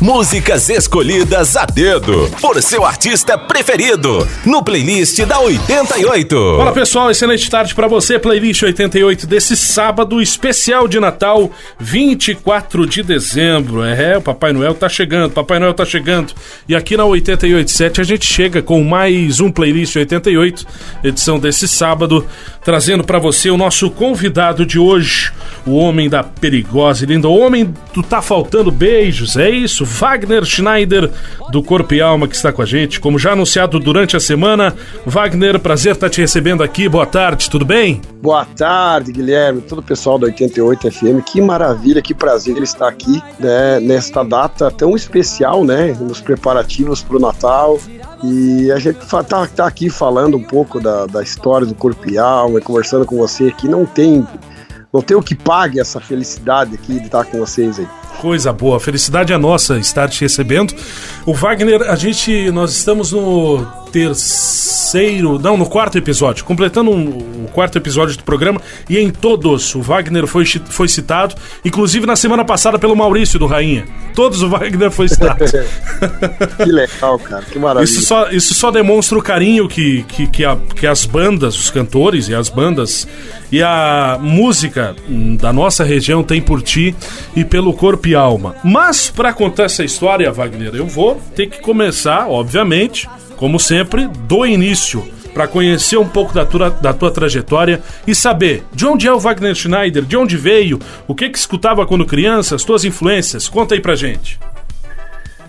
[0.00, 6.36] Músicas escolhidas a dedo por seu artista preferido no playlist da 88.
[6.36, 8.18] Olá pessoal, excelente tarde para você.
[8.18, 13.82] Playlist 88 desse sábado especial de Natal, 24 de dezembro.
[13.82, 16.34] É, o Papai Noel tá chegando, Papai Noel tá chegando.
[16.68, 20.66] E aqui na 887 a gente chega com mais um playlist 88,
[21.02, 22.26] edição desse sábado,
[22.62, 25.32] trazendo para você o nosso convidado de hoje,
[25.64, 29.36] o homem da perigosa e linda, o homem do tá faltando beijos.
[29.36, 31.10] É isso, Wagner Schneider,
[31.50, 33.00] do Corpo e Alma, que está com a gente.
[33.00, 36.88] Como já anunciado durante a semana, Wagner, prazer estar te recebendo aqui.
[36.88, 38.00] Boa tarde, tudo bem?
[38.22, 41.22] Boa tarde, Guilherme, todo o pessoal da 88 FM.
[41.24, 45.96] Que maravilha, que prazer estar aqui né, nesta data tão especial, né?
[46.00, 47.78] Nos preparativos para o Natal.
[48.24, 52.16] E a gente tá, tá, aqui falando um pouco da, da história do Corpo e
[52.16, 54.26] Alma, conversando com você que não tem
[54.92, 57.86] não tem o que pague essa felicidade aqui de estar com vocês aí.
[58.20, 60.74] Coisa boa, felicidade é nossa estar te recebendo.
[61.26, 67.48] O Wagner, a gente, nós estamos no terceiro, não, no quarto episódio, completando um, o
[67.52, 72.44] quarto episódio do programa e em todos o Wagner foi, foi citado, inclusive na semana
[72.44, 73.86] passada pelo Maurício do Rainha.
[74.14, 75.44] Todos o Wagner foi citado.
[76.56, 77.84] que legal, cara, que maravilha.
[77.84, 81.70] Isso só, isso só demonstra o carinho que, que, que, a, que as bandas, os
[81.70, 83.06] cantores e as bandas
[83.50, 84.94] e a música
[85.40, 86.94] da nossa região tem por ti
[87.34, 88.56] e pelo corpo e alma.
[88.64, 94.46] Mas para contar essa história, Wagner, eu vou ter que começar, obviamente, como sempre, do
[94.46, 99.12] início, para conhecer um pouco da tua, da tua trajetória e saber de onde é
[99.12, 103.48] o Wagner Schneider, de onde veio, o que que escutava quando criança, as tuas influências.
[103.48, 104.38] Conta aí pra gente.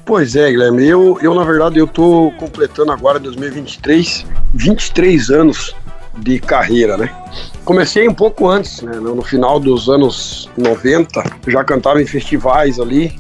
[0.06, 5.76] Pois é, Guilherme, eu, eu na verdade eu tô completando agora 2023, 23 anos
[6.18, 7.10] de carreira, né?
[7.64, 8.96] Comecei um pouco antes, né?
[8.96, 13.14] No final dos anos 90, já cantava em festivais ali,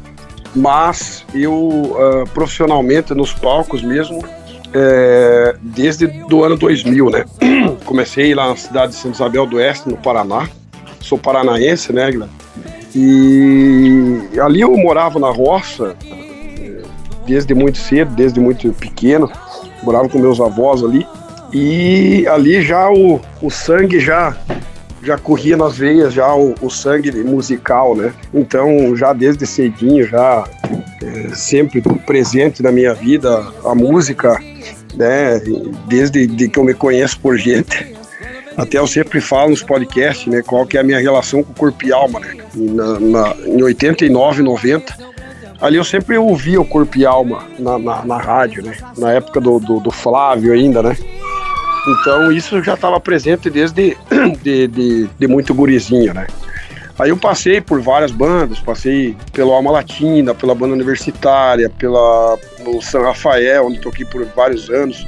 [0.55, 4.23] mas eu uh, profissionalmente nos palcos mesmo
[4.73, 7.25] é, desde do ano 2000, né?
[7.85, 10.47] Comecei lá na cidade de Santa Isabel do Oeste, no Paraná.
[10.99, 12.33] Sou paranaense, né, Guilherme?
[12.95, 16.81] E ali eu morava na roça é,
[17.25, 19.31] desde muito cedo, desde muito pequeno.
[19.83, 21.07] Morava com meus avós ali.
[21.51, 24.35] E ali já o, o sangue já
[25.01, 28.13] já corria nas veias já o, o, sangue musical, né?
[28.33, 30.43] Então já desde cedinho já
[31.01, 34.37] é, sempre presente na minha vida a música,
[34.95, 35.41] né?
[35.87, 37.95] Desde de que eu me conheço por gente.
[38.57, 40.41] Até eu sempre falo nos podcasts, né?
[40.41, 42.35] Qual que é a minha relação com o corpo e alma, né?
[42.55, 44.93] Na, na, em 89, 90,
[45.61, 48.75] ali eu sempre ouvia o corpo e alma na, na, na rádio, né?
[48.97, 50.97] Na época do, do, do Flávio ainda, né?
[51.87, 53.95] Então isso já estava presente desde
[54.43, 56.27] de, de, de, muito gurizinho, né?
[56.99, 62.81] Aí eu passei por várias bandas, passei pela Alma Latina, pela banda universitária, pela no
[62.81, 65.05] San Rafael, onde toquei por vários anos.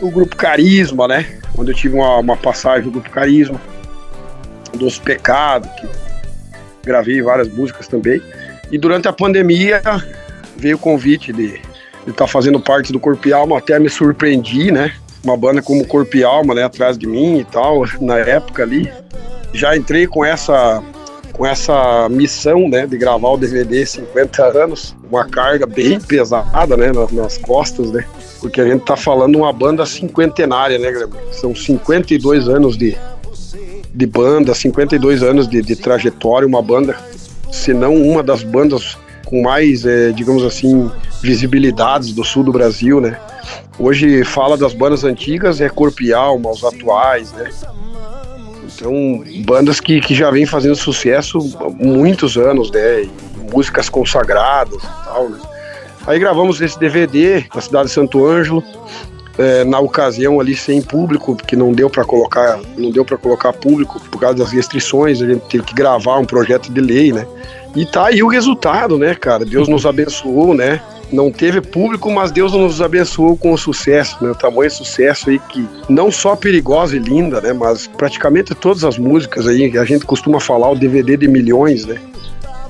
[0.00, 1.38] O grupo Carisma, né?
[1.56, 3.60] Onde eu tive uma, uma passagem do grupo Carisma,
[4.74, 5.86] dos Pecados, que
[6.84, 8.20] gravei várias músicas também.
[8.72, 9.82] E durante a pandemia
[10.56, 11.60] veio o convite de
[12.00, 14.92] estar tá fazendo parte do Corpo e Alma, até me surpreendi, né?
[15.24, 18.90] Uma banda como Corpo e Alma, né, atrás de mim e tal, na época ali.
[19.52, 20.82] Já entrei com essa
[21.38, 26.90] com essa missão, né, de gravar o DVD 50 anos, uma carga bem pesada, né,
[26.90, 28.04] nas, nas costas, né?
[28.40, 30.92] Porque a gente tá falando uma banda cinquentenária, né,
[31.30, 32.98] São 52 anos de,
[33.94, 36.96] de banda, 52 anos de, de trajetória, uma banda,
[37.52, 40.90] se não uma das bandas com mais, é, digamos assim,
[41.22, 43.16] visibilidades do sul do Brasil, né?
[43.78, 47.50] Hoje fala das bandas antigas, é Corpo e Alma, os atuais, né?
[48.64, 53.02] Então, bandas que, que já vêm fazendo sucesso há muitos anos, né?
[53.02, 53.10] E
[53.52, 55.38] músicas consagradas e tal, né?
[56.06, 58.64] Aí gravamos esse DVD na cidade de Santo Ângelo,
[59.38, 63.52] é, na ocasião ali sem público, porque não deu para colocar, não deu para colocar
[63.52, 67.26] público por causa das restrições, a gente teve que gravar um projeto de lei, né?
[67.76, 69.44] E tá aí o resultado, né, cara?
[69.44, 70.80] Deus nos abençoou, né?
[71.12, 74.30] Não teve público, mas Deus nos abençoou com o sucesso, né?
[74.30, 77.52] O tamanho sucesso aí que não só perigosa e linda, né?
[77.52, 82.00] Mas praticamente todas as músicas aí, a gente costuma falar o DVD de milhões, né?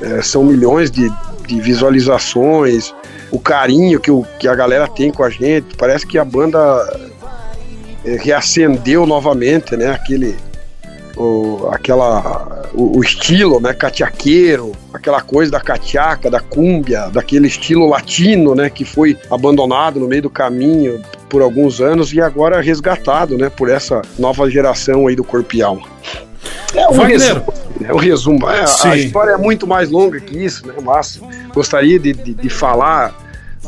[0.01, 1.11] É, são milhões de,
[1.47, 2.95] de visualizações,
[3.31, 6.59] o carinho que, o, que a galera tem com a gente, parece que a banda
[8.05, 9.91] é, reacendeu novamente, né?
[9.91, 10.37] Aquele,
[11.19, 17.89] o, aquela, o, o, estilo, né, catiaqueiro, aquela coisa da catiaca, da cúmbia, daquele estilo
[17.89, 23.37] latino, né, que foi abandonado no meio do caminho por alguns anos e agora resgatado,
[23.37, 25.87] né, por essa nova geração aí do corpo e alma.
[26.75, 27.19] É um Wagner.
[27.19, 27.55] resumo.
[27.85, 28.51] É um resumo.
[28.51, 30.75] É, a história é muito mais longa que isso, né?
[30.83, 31.21] Mas
[31.53, 33.15] gostaria de, de, de falar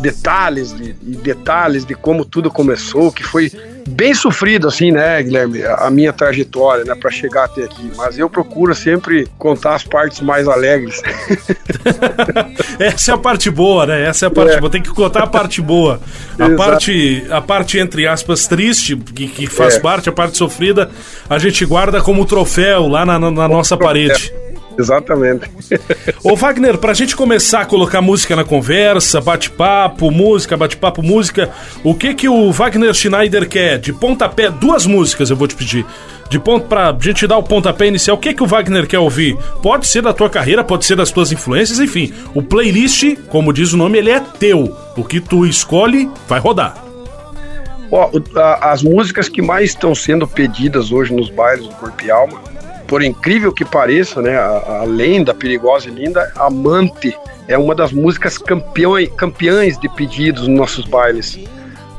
[0.00, 3.50] detalhes de, de, detalhes de como tudo começou, que foi
[3.88, 7.90] bem sofrido assim, né, Guilherme, a minha trajetória, né, para chegar até aqui.
[7.96, 11.02] Mas eu procuro sempre contar as partes mais alegres.
[12.78, 14.06] Essa é a parte boa, né?
[14.06, 14.60] Essa é a parte é.
[14.60, 14.70] boa.
[14.70, 16.00] Tem que contar a parte boa.
[16.38, 16.56] A Exato.
[16.56, 19.80] parte, a parte entre aspas triste, que, que faz é.
[19.80, 20.90] parte, a parte sofrida,
[21.28, 23.86] a gente guarda como troféu lá na, na nossa troféu.
[23.86, 24.32] parede.
[24.80, 25.50] Exatamente.
[26.24, 31.50] Ô Wagner, pra gente começar a colocar música na conversa, bate-papo, música, bate-papo, música,
[31.84, 33.78] o que que o Wagner Schneider quer?
[33.78, 35.84] De pontapé, duas músicas eu vou te pedir.
[36.30, 39.36] De ponto pra gente dar o pontapé inicial, o que que o Wagner quer ouvir?
[39.62, 42.12] Pode ser da tua carreira, pode ser das tuas influências, enfim.
[42.34, 44.74] O playlist, como diz o nome, ele é teu.
[44.96, 46.84] O que tu escolhe, vai rodar.
[47.90, 48.08] Ó,
[48.62, 52.49] as músicas que mais estão sendo pedidas hoje nos bailes do Corpo e Alma
[52.90, 57.16] por incrível que pareça, né, a, a lenda perigosa e linda, Amante
[57.46, 61.38] é uma das músicas campeões, campeãs de pedidos nos nossos bailes.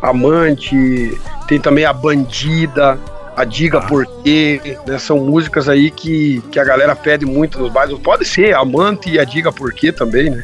[0.02, 1.18] Amante,
[1.48, 3.00] tem também a Bandida,
[3.38, 3.82] a Diga ah.
[3.82, 7.98] Porquê, né, são músicas aí que, que a galera pede muito nos bailes.
[8.00, 10.44] Pode ser Amante e a Diga Porquê também, né?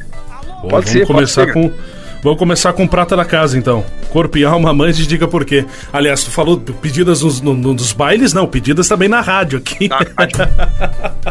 [0.62, 1.72] Bom, pode ser, começar pode ser.
[1.72, 3.86] com Vamos começar com prata da casa, então.
[4.10, 5.66] Corpo e alma, mãe, diga por quê.
[5.94, 8.34] Aliás, tu falou pedidas nos, no, nos bailes?
[8.34, 9.88] Não, pedidas também na rádio aqui.
[9.88, 10.40] Na rádio.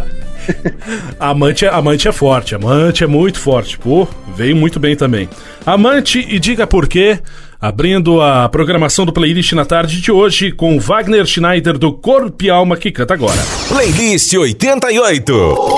[1.18, 3.78] amante, é, amante é forte, amante é muito forte.
[3.78, 4.06] Pô,
[4.36, 5.28] veio muito bem também.
[5.64, 7.18] Amante e diga por quê.
[7.60, 12.50] Abrindo a programação do playlist na tarde de hoje com Wagner Schneider do Corpo e
[12.50, 13.38] Alma que canta agora.
[13.68, 15.32] Playlist 88.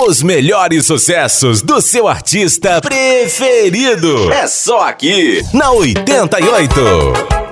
[0.07, 4.31] Os melhores sucessos do seu artista preferido.
[4.31, 7.48] É só aqui na 88.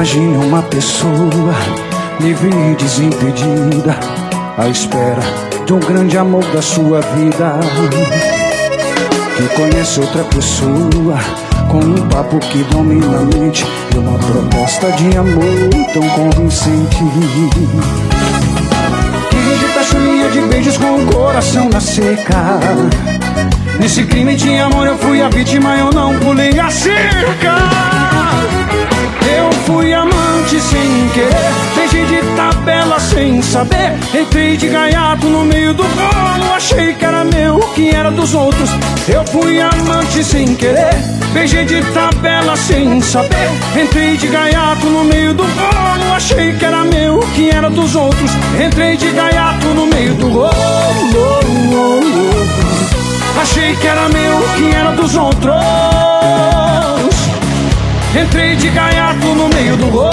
[0.00, 1.54] Imagine uma pessoa
[2.20, 3.94] livre e desimpedida,
[4.56, 5.20] à espera
[5.66, 7.60] de um grande amor da sua vida.
[9.36, 11.18] Que conhece outra pessoa
[11.68, 17.04] com um papo que domina a mente e uma proposta de amor tão convincente.
[19.28, 22.58] Que digita chulinha de beijos com o coração na seca.
[23.78, 28.59] Nesse crime de amor eu fui a vítima, eu não pulei a cerca.
[29.72, 33.92] Fui amante sem querer, beijei de tabela sem saber.
[34.12, 38.68] Entrei de gaiato no meio do rolo, achei que era meu, que era dos outros.
[39.08, 40.96] Eu fui amante sem querer,
[41.32, 43.48] beijei de tabela sem saber.
[43.80, 48.32] Entrei de gaiato no meio do rolo, achei que era meu, que era dos outros.
[48.60, 50.50] Entrei de gaiato no meio do rolo.
[53.40, 56.59] Achei que era meu, que era dos outros.
[58.14, 60.10] Entrei de gaiato no meio do rolo.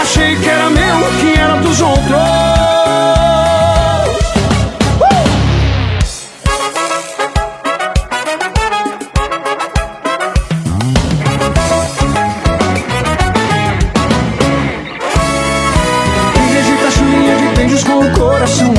[0.00, 2.64] Achei que era meu, que era dos outros.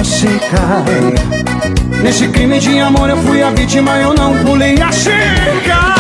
[0.06, 0.84] secar
[2.02, 5.95] Nesse crime de amor eu fui a vítima, eu não pulei a cerca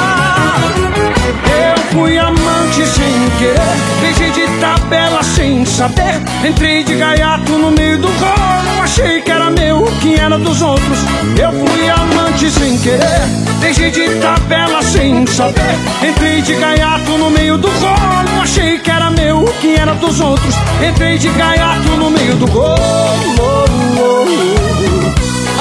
[1.96, 3.58] Fui amante sem querer,
[4.02, 6.22] beijei de tabela sem saber.
[6.46, 11.00] Entrei de gaiato no meio do rolo, achei que era meu, que era dos outros.
[11.40, 13.22] Eu fui amante sem querer,
[13.62, 15.78] beijei de tabela sem saber.
[16.06, 20.54] Entrei de gaiato no meio do rolo, achei que era meu, que era dos outros.
[20.86, 22.76] Entrei de gaiato no meio do rolo,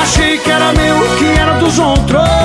[0.02, 2.43] achei que era meu, que era dos outros.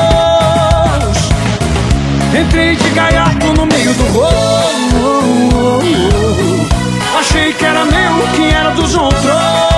[2.35, 5.79] Entrei de gaiato no meio do rolo
[7.17, 9.69] Achei que era meu, que era dos outros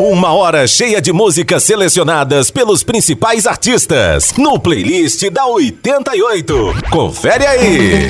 [0.00, 6.74] Uma hora cheia de músicas selecionadas pelos principais artistas no playlist da 88.
[6.88, 8.06] Confere aí.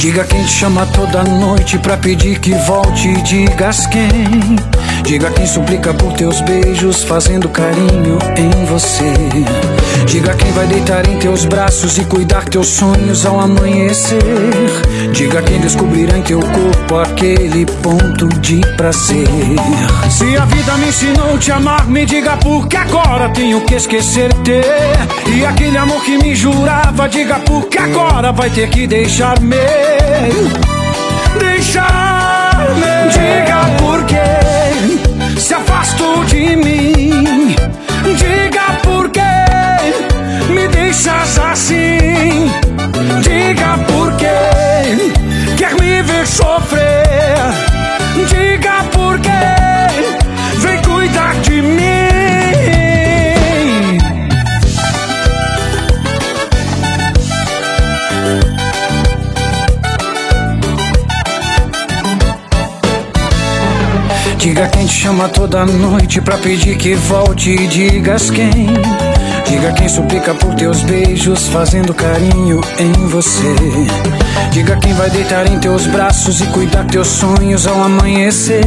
[0.00, 3.12] Diga quem te chama toda noite pra pedir que volte.
[3.20, 4.56] Digas quem.
[5.04, 9.12] Diga quem suplica por teus beijos, fazendo carinho em você.
[10.06, 14.22] Diga quem vai deitar em teus braços e cuidar teus sonhos ao amanhecer.
[15.12, 19.26] Diga quem descobrirá em teu corpo aquele ponto de prazer.
[20.10, 24.32] Se a vida me ensinou te amar, me diga por que agora tenho que esquecer
[24.42, 24.60] te.
[25.34, 29.56] E aquele amor que me jurava, diga por que agora vai ter que deixar-me.
[31.38, 32.19] Deixar-me.
[46.70, 47.36] Sofrer.
[48.28, 49.30] Diga por que
[50.60, 51.80] vem cuidar de mim.
[64.38, 68.68] Diga quem te chama toda noite pra pedir que volte digas quem.
[69.50, 73.52] Diga quem suplica por teus beijos, fazendo carinho em você.
[74.52, 78.62] Diga quem vai deitar em teus braços e cuidar teus sonhos ao amanhecer.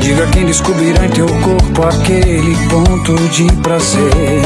[0.00, 4.42] Diga quem descobrirá em teu corpo aquele ponto de prazer.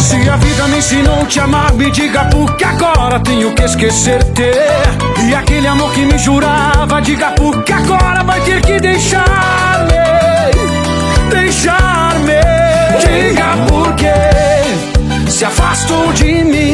[0.00, 4.22] Se a vida me ensinou te amar, me diga por que agora tenho que esquecer
[4.34, 4.50] te.
[5.28, 9.94] E aquele amor que me jurava, diga por que agora vai ter que deixar-me.
[11.30, 12.40] Deixar-me.
[13.00, 13.57] Diga
[15.38, 16.67] se afastou de mim.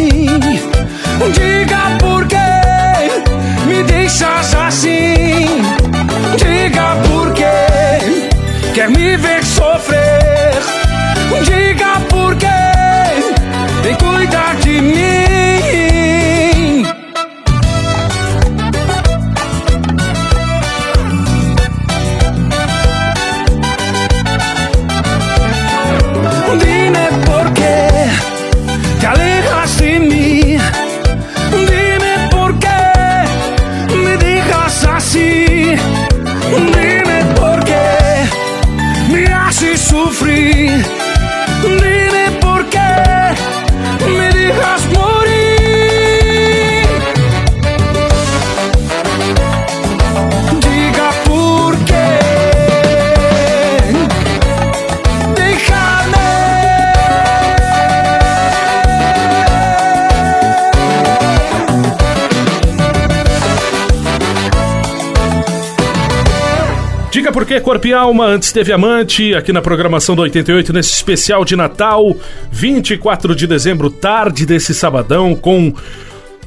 [67.34, 70.92] Diga por que Corpo e Alma antes teve amante aqui na programação do 88 nesse
[70.92, 72.16] especial de Natal,
[72.52, 75.72] 24 de dezembro, tarde desse sabadão com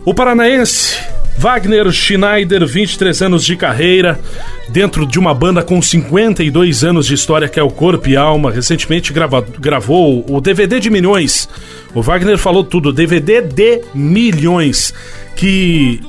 [0.06, 0.98] o paranaense
[1.38, 4.18] Wagner Schneider, 23 anos de carreira,
[4.70, 8.50] dentro de uma banda com 52 anos de história que é o Corpo e Alma.
[8.50, 11.50] Recentemente grava- gravou o DVD de milhões.
[11.94, 14.94] O Wagner falou tudo, DVD de milhões,
[15.36, 16.00] que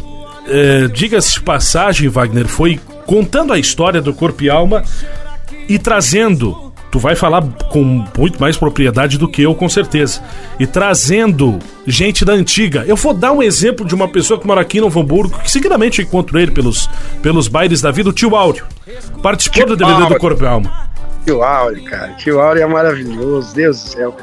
[0.46, 2.78] é, diga-se de passagem, Wagner, foi
[3.08, 4.84] contando a história do corpo e alma
[5.66, 6.68] e trazendo.
[6.90, 10.22] Tu vai falar com muito mais propriedade do que eu, com certeza.
[10.58, 12.84] E trazendo gente da antiga.
[12.86, 16.00] Eu vou dar um exemplo de uma pessoa que mora aqui Novo Hamburgo, que seguidamente
[16.00, 16.88] eu encontro ele pelos,
[17.22, 18.66] pelos bailes da vida, o tio Áureo.
[19.22, 20.18] Participou do DVD do Áureo.
[20.18, 20.88] Corpo e Alma.
[21.24, 22.12] Tio Áureo, cara.
[22.14, 24.16] Tio Áureo é maravilhoso, Deus do céu.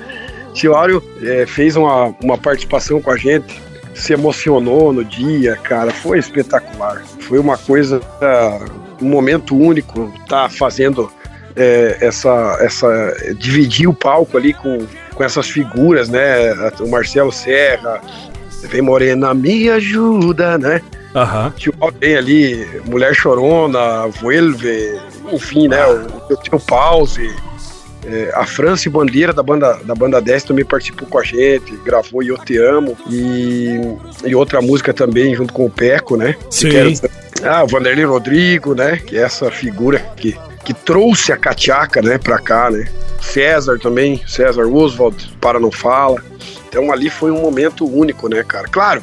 [0.54, 3.62] Tio Áureo eh, fez uma, uma participação com a gente,
[3.96, 5.92] se emocionou no dia, cara.
[5.92, 7.02] Foi espetacular.
[7.22, 8.02] Foi uma coisa,
[9.02, 11.12] um momento único, tá fazendo
[11.56, 13.16] eh, essa, essa.
[13.40, 14.86] dividir o palco ali com,
[15.16, 16.54] com essas figuras, né?
[16.80, 18.02] O Marcelo Serra,
[18.64, 20.82] vem Morena, me ajuda, né?
[21.16, 21.54] Aham.
[21.56, 25.00] Tio tem ali Mulher Chorona, Vuelve,
[25.32, 25.86] enfim, né?
[25.88, 27.34] O, o Tio Pause.
[28.08, 32.22] É, a Franci Bandeira da banda, da banda 10 também participou com a gente, gravou
[32.24, 33.80] Eu Te Amo e,
[34.26, 36.36] e outra música também junto com o Peco, né?
[36.50, 36.70] Sim.
[36.70, 36.90] Que era-
[37.44, 38.98] ah, o Vanderlei Rodrigo, né?
[38.98, 42.88] Que é essa figura que, que trouxe a Catiaca, né, pra cá, né?
[43.22, 46.24] César também, César Oswald, para não fala.
[46.70, 48.68] Então ali foi um momento único, né, cara?
[48.68, 49.02] Claro,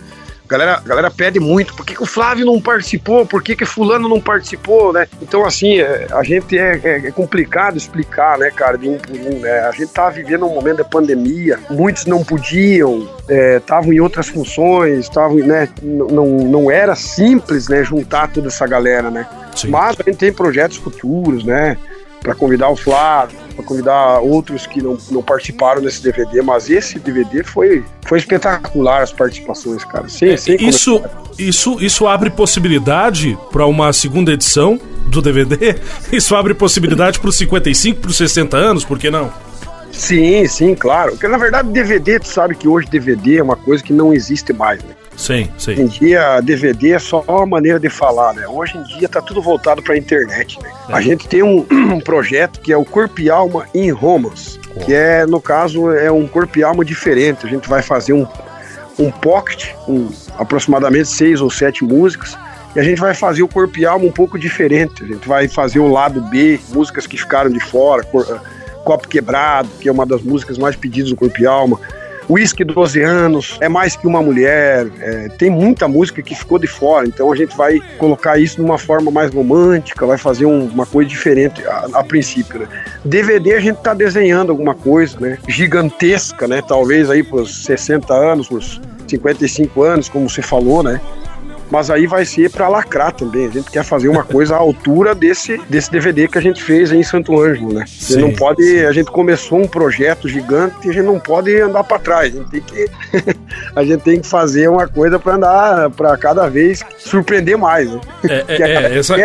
[0.52, 3.24] galera, a galera pede muito, por que, que o Flávio não participou?
[3.26, 5.06] Por que, que fulano não participou, né?
[5.20, 9.16] Então, assim, é, a gente é, é- é complicado explicar, né, cara, de um por
[9.16, 9.60] um, né?
[9.60, 13.08] A gente tá vivendo um momento da pandemia, muitos não podiam,
[13.56, 19.10] estavam em outras funções, estavam, né, não, não era simples, né, juntar toda essa galera,
[19.10, 19.26] né?
[19.56, 19.68] Sim.
[19.68, 21.76] Mas a gente tem projetos futuros, né?
[22.20, 26.98] Para convidar o Flávio, para convidar outros que não, não participaram desse DVD, mas esse
[26.98, 30.08] DVD foi, foi espetacular as participações, cara.
[30.08, 30.56] Sim, sim.
[30.60, 31.02] Isso,
[31.38, 35.76] isso, isso abre possibilidade para uma segunda edição do DVD?
[36.10, 39.32] Isso abre possibilidade para os 55, para os 60 anos, por que não?
[39.90, 41.12] Sim, sim, claro.
[41.12, 44.52] Porque na verdade DVD, tu sabe que hoje DVD é uma coisa que não existe
[44.52, 44.94] mais, né?
[45.16, 45.72] Sim, sim.
[45.72, 48.46] Hoje em dia, DVD é só uma maneira de falar, né?
[48.48, 50.70] Hoje em dia tá tudo voltado pra internet, né?
[50.88, 50.92] É.
[50.94, 54.92] A gente tem um, um projeto que é o Corpo e Alma em Romans, que
[54.94, 57.46] é, no caso, é um corpo e alma diferente.
[57.46, 58.26] A gente vai fazer um,
[58.98, 62.36] um pocket com aproximadamente seis ou sete músicas.
[62.74, 65.04] E a gente vai fazer o corpo e alma um pouco diferente.
[65.04, 68.40] A gente vai fazer o lado B, músicas que ficaram de fora, cor-
[68.82, 71.78] Copo Quebrado, que é uma das músicas mais pedidas do corpo e alma.
[72.28, 76.66] Whisky 12 anos, é mais que uma mulher, é, tem muita música que ficou de
[76.66, 80.66] fora, então a gente vai colocar isso de uma forma mais romântica, vai fazer um-
[80.66, 82.68] uma coisa diferente a, a princípio, né?
[83.04, 85.38] DVD a gente tá desenhando alguma coisa, né?
[85.48, 86.62] Gigantesca, né?
[86.66, 91.00] Talvez aí pros 60 anos, pros 55 anos, como você falou, né?
[91.72, 93.46] Mas aí vai ser para lacrar também.
[93.46, 96.92] A gente quer fazer uma coisa à altura desse, desse DVD que a gente fez
[96.92, 97.86] aí em Santo Ângelo, né?
[97.86, 98.84] Você Sim, não pode.
[98.84, 102.34] A gente começou um projeto gigante e a gente não pode andar para trás.
[102.36, 102.90] A gente tem que,
[103.74, 108.00] a gente tem que fazer uma coisa para andar, para cada vez surpreender mais, né?
[108.28, 109.16] É, é, Que a é, galera essa-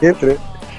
[0.00, 0.36] dentro, né?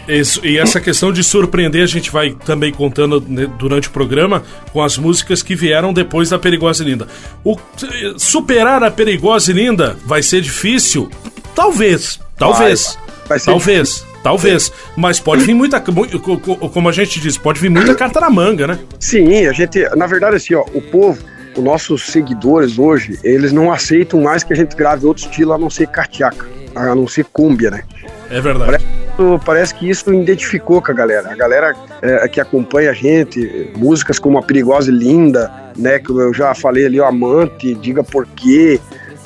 [0.08, 4.42] Isso, e essa questão de surpreender, a gente vai também contando né, durante o programa
[4.72, 7.08] com as músicas que vieram depois da Perigosa e Linda.
[7.44, 7.58] O,
[8.18, 11.10] superar a Perigosa e Linda vai ser difícil?
[11.56, 12.98] Talvez, talvez,
[13.28, 14.72] vai ser talvez, talvez.
[14.96, 18.20] Mas pode vir muita, mu- co- co- como a gente diz, pode vir muita carta
[18.22, 18.80] na manga, né?
[19.00, 21.20] Sim, a gente, na verdade, assim, ó, o povo,
[21.58, 25.58] os nossos seguidores hoje, eles não aceitam mais que a gente grave outro estilo a
[25.58, 26.46] não ser cartiaca,
[26.76, 27.84] a não ser cúmbia, né?
[28.30, 28.84] É verdade.
[29.18, 31.32] Isso- Parece que isso identificou com a galera.
[31.32, 35.98] A galera é, que acompanha a gente, músicas como A Perigosa e Linda, né?
[35.98, 38.80] Que eu já falei ali, o Amante, Diga Porquê.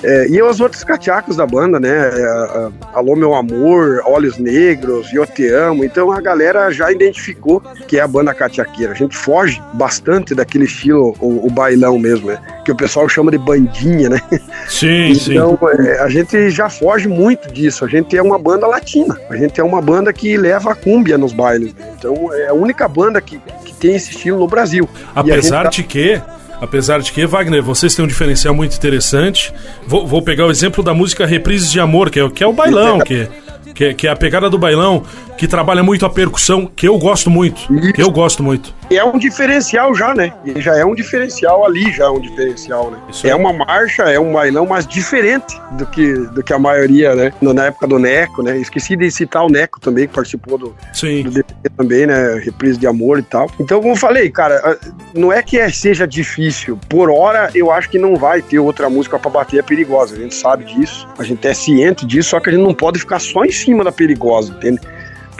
[0.03, 1.89] É, e as outras catiacas da banda, né?
[1.89, 5.84] é, a- Alô Meu Amor, Olhos Negros, Eu Te Amo.
[5.86, 8.93] Então a galera já identificou que é a banda catiaqueira.
[8.93, 12.39] A gente foge bastante daquele estilo, o, o bailão mesmo, né?
[12.65, 14.20] Que o pessoal chama de bandinha, né?
[14.67, 15.31] Sim, sim.
[15.34, 17.86] Então, é, a gente já foge muito disso.
[17.86, 19.17] A gente é uma banda latina.
[19.29, 21.74] A gente é uma banda que leva a cúmbia nos bailes.
[21.74, 21.86] né?
[21.98, 24.88] Então, é a única banda que, que tem esse estilo no Brasil.
[25.15, 26.22] Apesar gente de que,
[26.62, 29.51] apesar de que, Wagner, vocês têm um diferencial muito interessante.
[29.85, 32.48] Vou, vou pegar o exemplo da música Reprises de Amor, que é, o- que é
[32.48, 33.27] o bailão, que,
[33.74, 35.03] que, é- que é a pegada do bailão,
[35.42, 37.62] que trabalha muito a percussão, que eu gosto muito.
[37.96, 38.75] Que eu gosto muito.
[38.92, 40.32] é um diferencial já, né?
[40.58, 43.00] Já é um diferencial ali, já é um diferencial, né?
[43.10, 43.40] Isso é aí.
[43.40, 47.34] uma marcha, é um bailão, mas diferente do que, do que a maioria, né?
[47.42, 48.56] Na época do Neco, né?
[48.60, 51.24] Esqueci de citar o Neco também, que participou do, Sim.
[51.24, 52.36] do DVD também, né?
[52.36, 53.50] Reprise de amor e tal.
[53.60, 54.77] Então, como eu falei, cara,
[55.16, 56.77] não é que é- seja difícil.
[56.88, 60.14] Por hora, eu acho que não vai ter outra música pra bater a perigosa.
[60.14, 63.00] A gente sabe disso, a gente é ciente disso, só que a gente não pode
[63.00, 64.80] ficar só em cima da perigosa, entende?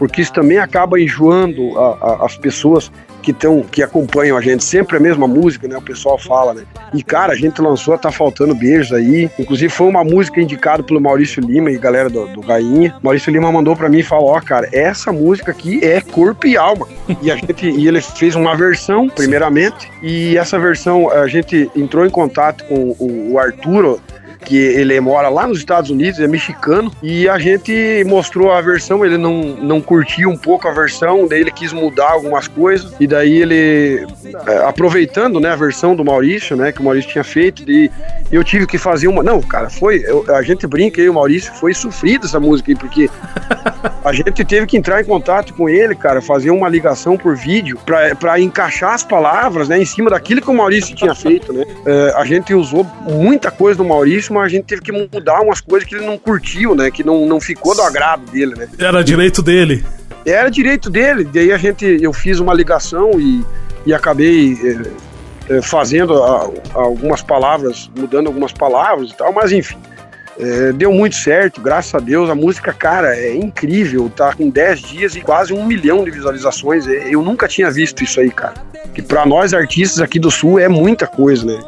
[0.02, 4.64] Porque isso também acaba enjoando a- a- as pessoas que estão que acompanham a gente
[4.64, 5.78] sempre a mesma música, né?
[5.78, 6.64] O pessoal fala, né?
[6.92, 9.30] E cara, a gente lançou Tá Faltando Beijos aí.
[9.38, 12.42] Inclusive foi uma música indicada pelo Maurício Lima e galera do, do.
[13.04, 16.58] Maurício Lima mandou pra mim e falou: Ó, cara, essa música aqui é corpo e
[16.58, 16.88] alma.
[17.22, 22.08] E a gente e ele fez uma versão, primeiramente, e essa versão a gente entrou
[22.08, 24.02] em contato com o, o Arturo
[24.46, 29.06] que ele mora lá nos Estados Unidos, é mexicano, e a gente mostrou a versão,
[29.06, 33.08] ele não, não curtiu um pouco a versão, daí ele quis mudar algumas coisas, e
[33.08, 34.06] daí ele,
[34.48, 37.90] é, aproveitando né, a versão do Maurício, né, que o Maurício tinha feito, e
[38.32, 39.22] eu tive que fazer uma.
[39.24, 40.04] Não, cara, foi.
[40.06, 43.10] eu- a gente brinca aí, o Maurício foi sofrido essa música aí, porque
[44.04, 47.78] a gente teve que entrar em contato com ele, cara, fazer uma ligação por vídeo
[47.86, 51.66] pra- pra encaixar as palavras, né, em cima daquilo que o Maurício tinha feito, né.
[51.86, 55.60] É, a gente usou muita coisa do Maurício, mas a gente teve que mudar umas
[55.62, 58.68] coisas que ele não curtiu, né, que não, não ficou do agrado dele, né.
[58.80, 59.84] Era direito dele.
[60.26, 63.44] Era direito dele, daí a gente, eu fiz uma ligação e,
[63.86, 64.56] e acabei
[65.50, 69.78] é, é, fazendo a- algumas palavras, mudando algumas palavras e tal, mas enfim.
[70.42, 72.28] É, deu muito certo, graças a Deus.
[72.28, 74.10] A música, cara, é incrível.
[74.10, 76.88] Tá com 10 dias e quase um milhão de visualizações.
[76.88, 78.56] É, Eu nunca tinha visto isso aí, cara.
[78.94, 81.60] Que pra nós artistas aqui do Sul é muita coisa, né?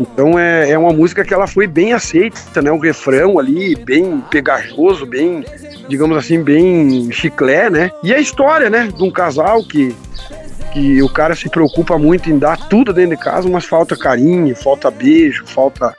[0.00, 2.72] Então é, é uma música que ela foi bem aceita, né?
[2.72, 5.44] O refrão ali, bem pegajoso, bem,
[5.88, 7.90] digamos assim, bem chiclé, né?
[8.02, 8.88] E a história, né?
[8.94, 9.94] De um casal que,
[10.72, 14.54] que o cara se preocupa muito em dar tudo dentro de casa, mas falta carinho,
[14.56, 15.96] falta beijo, falta,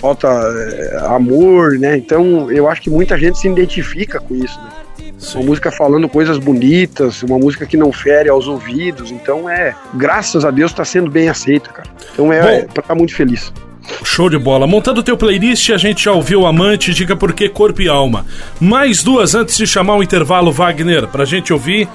[0.00, 1.96] falta é, amor, né?
[1.96, 4.70] Então eu acho que muita gente se identifica com isso, né?
[5.34, 9.10] Uma música falando coisas bonitas, uma música que não fere aos ouvidos.
[9.10, 11.88] Então é, graças a Deus, tá sendo bem aceita, cara.
[12.12, 12.48] Então é, Bom.
[12.48, 13.52] é pra estar muito feliz.
[14.04, 14.66] Show de bola.
[14.66, 18.24] Montando o teu playlist, a gente já ouviu Amante, diga por que Corpo e Alma.
[18.58, 21.88] Mais duas antes de chamar o intervalo, Wagner, pra gente ouvir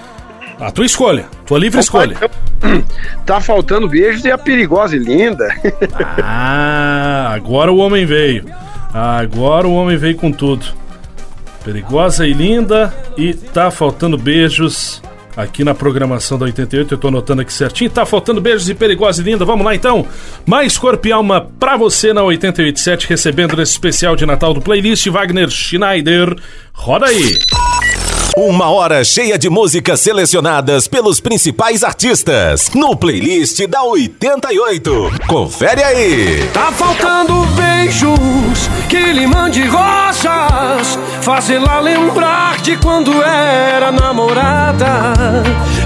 [0.60, 2.18] a tua escolha, tua livre escolha.
[3.26, 5.48] Tá faltando beijos e a perigosa e linda.
[6.24, 8.46] Ah, agora o homem veio.
[8.94, 10.66] Agora o homem veio com tudo.
[11.64, 15.02] Perigosa e linda e tá faltando beijos
[15.36, 16.94] aqui na programação da 88.
[16.94, 17.90] Eu tô anotando aqui certinho.
[17.90, 19.44] Tá faltando beijos e perigosa e linda.
[19.44, 20.08] Vamos lá então.
[20.46, 25.08] Mais corpo e alma pra você na 887, recebendo esse especial de Natal do playlist
[25.08, 26.36] Wagner Schneider.
[26.74, 27.75] Roda aí.
[28.38, 35.10] Uma hora cheia de músicas selecionadas pelos principais artistas no playlist da 88.
[35.26, 36.50] Confere aí.
[36.54, 45.14] Tá faltando beijos que lhe mande rosas, fazê-la lembrar de quando era namorada.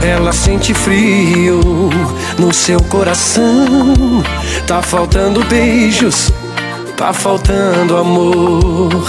[0.04, 1.60] Ela sente frio
[2.40, 4.24] no seu coração.
[4.66, 6.34] Tá faltando beijos,
[6.98, 9.06] tá faltando amor.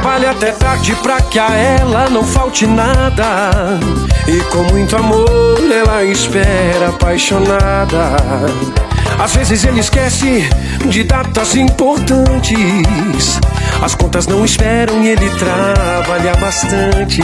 [0.00, 3.78] Trabalha até tarde pra que a ela não falte nada.
[4.26, 8.16] E com muito amor ela espera apaixonada.
[9.18, 10.48] Às vezes ele esquece
[10.86, 13.38] de datas importantes.
[13.82, 17.22] As contas não esperam e ele trabalha bastante.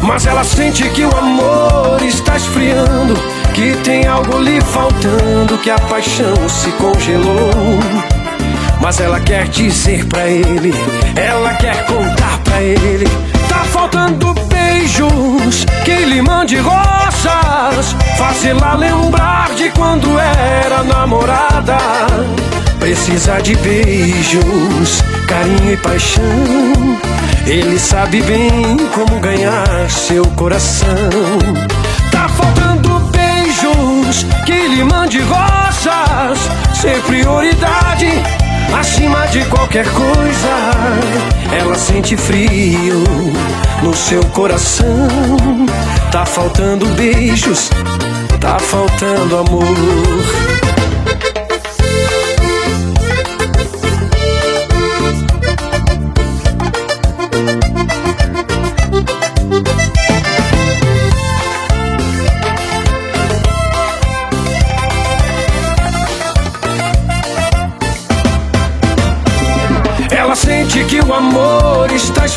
[0.00, 3.14] Mas ela sente que o amor está esfriando,
[3.52, 8.17] que tem algo lhe faltando, que a paixão se congelou.
[8.80, 10.72] Mas ela quer dizer pra ele,
[11.16, 13.06] ela quer contar pra ele.
[13.48, 17.96] Tá faltando beijos, que lhe mande rosas.
[18.16, 21.76] Fácil-la lembrar de quando era namorada.
[22.78, 26.22] Precisa de beijos, carinho e paixão.
[27.46, 30.86] Ele sabe bem como ganhar seu coração.
[32.12, 36.38] Tá faltando beijos, que lhe mande rosas.
[36.74, 38.22] Ser prioridade
[38.74, 40.98] acima de qualquer coisa.
[41.52, 43.02] Ela sente frio
[43.82, 44.86] no seu coração.
[46.10, 47.70] Tá faltando beijos,
[48.40, 49.64] tá faltando amor.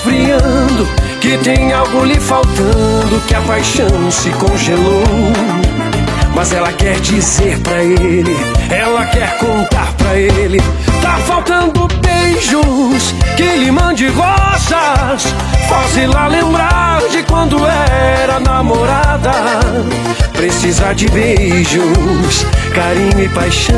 [0.01, 0.87] Esfriando,
[1.19, 5.03] que tem algo lhe faltando, que a paixão se congelou.
[6.33, 8.35] Mas ela quer dizer pra ele,
[8.69, 10.59] ela quer contar pra ele.
[11.01, 15.33] Tá faltando beijos, que lhe mande rosas.
[15.69, 19.31] Faze lá lembrar de quando era namorada.
[20.33, 23.77] Precisa de beijos, carinho e paixão.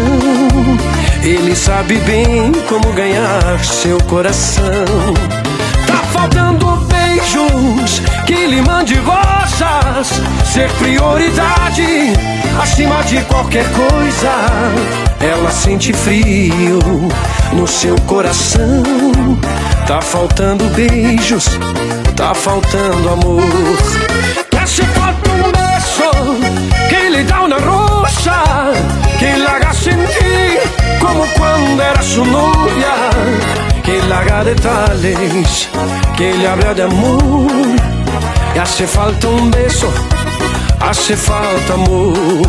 [1.22, 4.64] Ele sabe bem como ganhar seu coração.
[6.24, 10.22] Tá faltando beijos, que lhe mande rosas.
[10.46, 12.14] Ser prioridade
[12.62, 14.32] acima de qualquer coisa.
[15.20, 16.80] Ela sente frio
[17.52, 18.84] no seu coração.
[19.86, 21.60] Tá faltando beijos,
[22.16, 23.44] tá faltando amor.
[24.62, 26.38] Hace falta un beso
[26.88, 28.72] que le da una rosa,
[29.20, 30.62] que la haga sentir
[31.02, 32.94] como cuando era su novia,
[33.84, 35.70] que la haga detalles,
[36.18, 37.48] que le hable de amor.
[38.56, 39.92] Y hace falta un beso,
[40.80, 42.48] hace falta amor.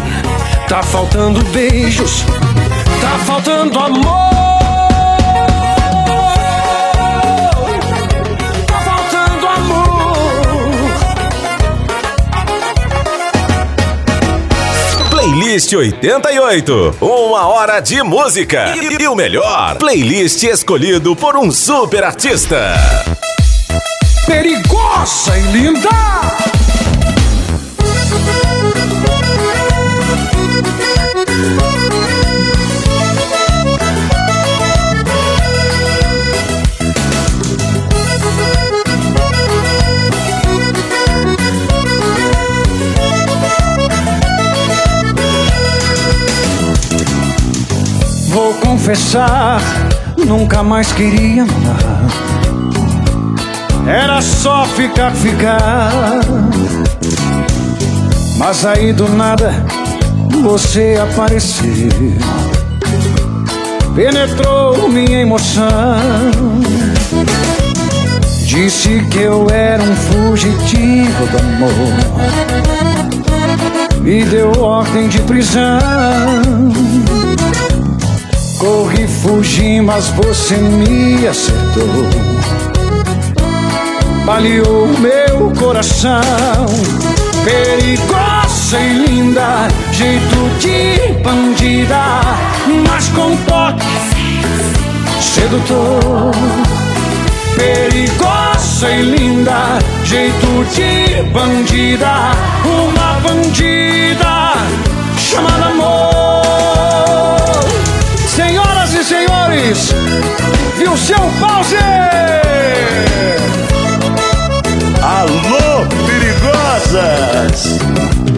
[0.68, 2.24] Tá faltando beijos,
[3.00, 4.33] tá faltando amor.
[15.54, 16.96] Playlist 88.
[17.00, 18.74] Uma hora de música.
[18.76, 22.74] E, e o melhor, playlist escolhido por um super artista.
[24.26, 25.90] Perigosa e linda.
[48.34, 49.60] Vou confessar,
[50.26, 52.04] nunca mais queria amar.
[53.86, 56.20] Era só ficar, ficar.
[58.36, 59.52] Mas aí do nada
[60.42, 61.88] você apareceu.
[63.94, 65.70] Penetrou minha emoção.
[68.44, 71.70] Disse que eu era um fugitivo do amor.
[74.04, 76.74] e deu ordem de prisão.
[78.64, 82.08] Corri, fugi, mas você me acertou.
[84.24, 86.64] Baleou meu coração,
[87.44, 92.22] perigosa e linda, jeito de bandida,
[92.88, 93.84] mas com toque
[95.20, 96.30] sedutor.
[97.56, 102.30] Perigosa e linda, jeito de bandida,
[102.64, 104.54] uma bandida
[105.18, 106.43] chamada amor.
[110.76, 111.76] Viu seu pause?
[115.02, 117.78] Alô, perigosas!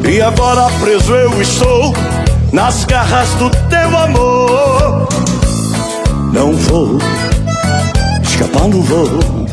[0.09, 1.95] E agora preso eu estou
[2.53, 5.09] nas garras do teu amor.
[6.33, 6.99] Não vou
[8.23, 9.47] escapar, não vou.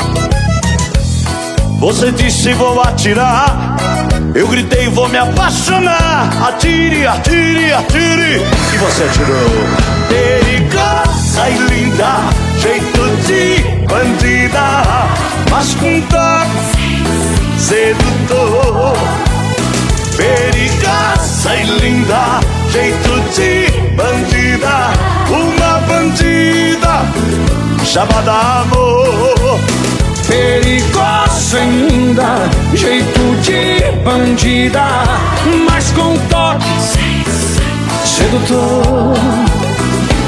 [1.79, 3.75] Você disse vou atirar.
[4.35, 6.29] Eu gritei vou me apaixonar.
[6.47, 8.41] Atire, atire, atire.
[8.73, 9.49] E você atirou.
[10.07, 14.83] Perigosa e linda, jeito de bandida,
[15.49, 18.95] mas com toque sedutor.
[20.15, 24.91] Perigosa e linda, jeito de bandida,
[25.27, 27.01] uma bandida
[27.83, 29.59] chamada amor.
[30.27, 34.85] Perigosa linda, jeito de bandida,
[35.67, 36.67] mas com toque
[38.05, 39.72] sedutor.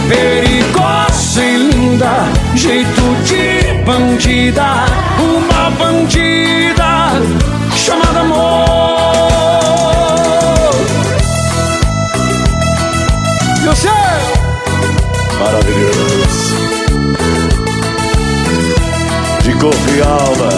[0.08, 4.86] Perigosa e linda, jeito de bandida,
[5.20, 7.12] uma bandida
[7.76, 9.16] chamada amor.
[13.64, 13.92] E céu?
[15.40, 16.56] Maravilhoso.
[19.42, 20.50] De corpo e alma,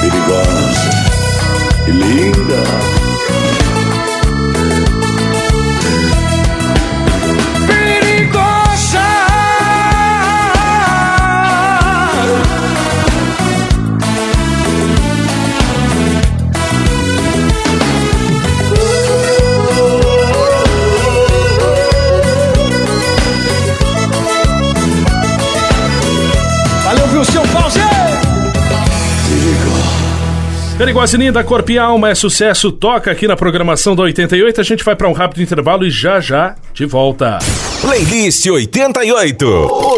[0.00, 0.90] perigosa
[1.86, 2.89] e linda.
[30.80, 34.62] Perigosa e linda, corpo e alma é sucesso, toca aqui na programação da 88.
[34.62, 37.38] A gente vai para um rápido intervalo e já já de volta.
[37.82, 39.46] Playlist 88.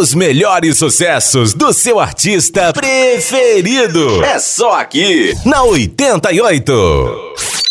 [0.01, 4.25] Os melhores sucessos do seu artista preferido.
[4.25, 7.62] É só aqui, na 88.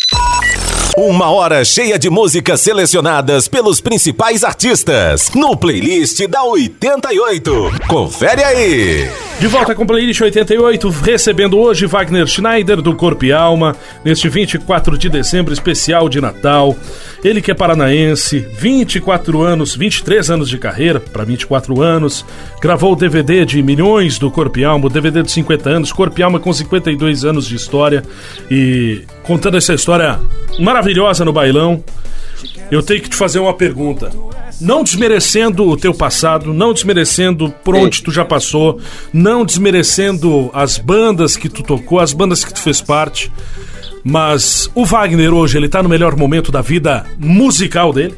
[0.98, 7.72] Uma hora cheia de músicas selecionadas pelos principais artistas no playlist da 88.
[7.88, 9.10] Confere aí.
[9.40, 13.76] De volta com o Playlist 88, recebendo hoje Wagner Schneider do Corpo e Alma,
[14.06, 16.76] neste 24 de dezembro, especial de Natal.
[17.24, 22.24] Ele que é paranaense, 24 anos, 23 anos de carreira, para 24 anos,
[22.62, 26.20] gravou o DVD de milhões do Corpo e Alma, o DVD de 50 anos, Corpo
[26.20, 28.04] e Alma com 52 anos de história
[28.50, 30.20] e contando essa história
[30.60, 30.81] maravilhosa
[31.26, 31.84] no bailão.
[32.70, 34.12] Eu tenho que te fazer uma pergunta.
[34.60, 38.80] Não desmerecendo o teu passado, não desmerecendo por onde tu já passou,
[39.12, 43.32] não desmerecendo as bandas que tu tocou, as bandas que tu fez parte,
[44.04, 48.16] mas o Wagner hoje, ele tá no melhor momento da vida musical dele?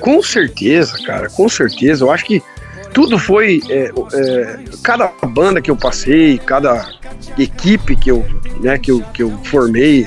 [0.00, 2.04] Com certeza, cara, com certeza.
[2.04, 2.42] Eu acho que
[2.92, 3.60] tudo foi.
[3.68, 6.88] é, é, cada banda que eu passei, cada
[7.38, 8.24] equipe que eu,
[8.60, 10.06] né, que, eu, que eu formei,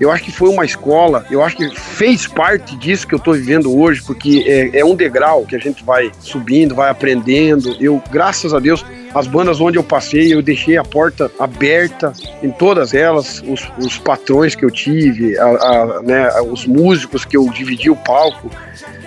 [0.00, 3.32] eu acho que foi uma escola, eu acho que fez parte disso que eu estou
[3.34, 7.74] vivendo hoje, porque é, é um degrau que a gente vai subindo, vai aprendendo.
[7.80, 12.50] Eu, graças a Deus, as bandas onde eu passei, eu deixei a porta aberta em
[12.50, 17.48] todas elas, os, os patrões que eu tive, a- a, né, os músicos que eu
[17.48, 18.50] dividi o palco.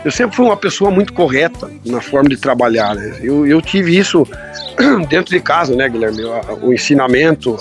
[0.04, 2.96] Eu sempre fui uma pessoa muito correta na forma de trabalhar.
[2.96, 3.18] Né?
[3.22, 4.26] Eu, eu tive isso
[5.10, 6.24] dentro de casa, né, Guilherme?
[6.24, 7.58] O, o ensinamento,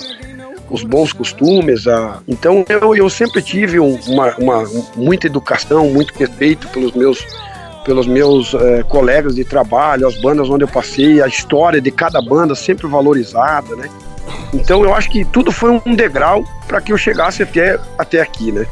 [0.69, 1.87] os bons costumes.
[1.87, 2.19] A...
[2.27, 4.63] Então eu, eu sempre tive um- uma, uma-
[4.95, 7.25] muita educação, muito respeito pelos meus
[7.85, 12.21] pelos meus eh, colegas de trabalho, as bandas onde eu passei, a história de cada
[12.21, 13.89] banda sempre valorizada, né?
[14.53, 18.51] Então eu acho que tudo foi um degrau para que eu chegasse até, até aqui,
[18.51, 18.67] né?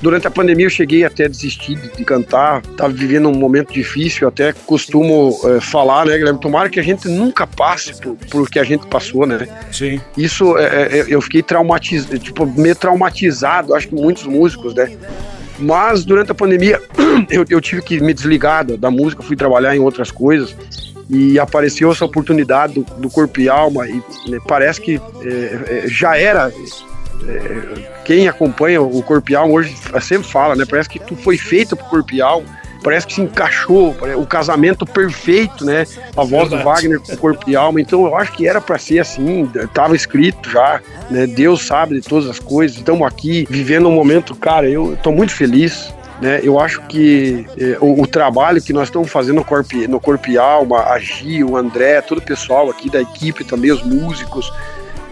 [0.00, 3.72] Durante a pandemia eu cheguei até a desistir de, de cantar, estava vivendo um momento
[3.72, 6.40] difícil, até costumo eh, falar, né, Guilherme?
[6.40, 9.48] Tomara que a gente nunca passe por, por o que a gente passou, né?
[9.72, 10.00] Sim.
[10.16, 14.96] Isso, é, é, eu fiquei traumatizado, tipo, meio traumatizado, acho que muitos músicos, né?
[15.58, 16.80] Mas durante a pandemia
[17.28, 20.54] eu, eu tive que me desligar da, música, fui trabalhar em outras coisas
[21.10, 23.94] e apareceu essa oportunidade do, do corpo e alma e
[24.28, 26.52] né, parece que é, é, já era é,
[28.04, 30.64] quem acompanha o Corpo e Alma hoje sempre fala, né?
[30.68, 34.86] Parece que tu foi feito pro Corpo e Alma parece que se encaixou, o casamento
[34.86, 35.84] perfeito, né?
[36.16, 36.56] A voz Verdade.
[36.56, 37.80] do Wagner com corpo e alma.
[37.80, 41.26] Então eu acho que era para ser assim, estava escrito já, né?
[41.26, 42.76] Deus sabe de todas as coisas.
[42.76, 45.92] Estamos aqui vivendo um momento, cara, eu estou muito feliz.
[46.20, 50.00] Né, eu acho que eh, o, o, trabalho que nós estamos fazendo no Corpo, no
[50.00, 53.84] corpo e Alma, a Gi, o André, todo o pessoal aqui da equipe também, os
[53.84, 54.52] músicos,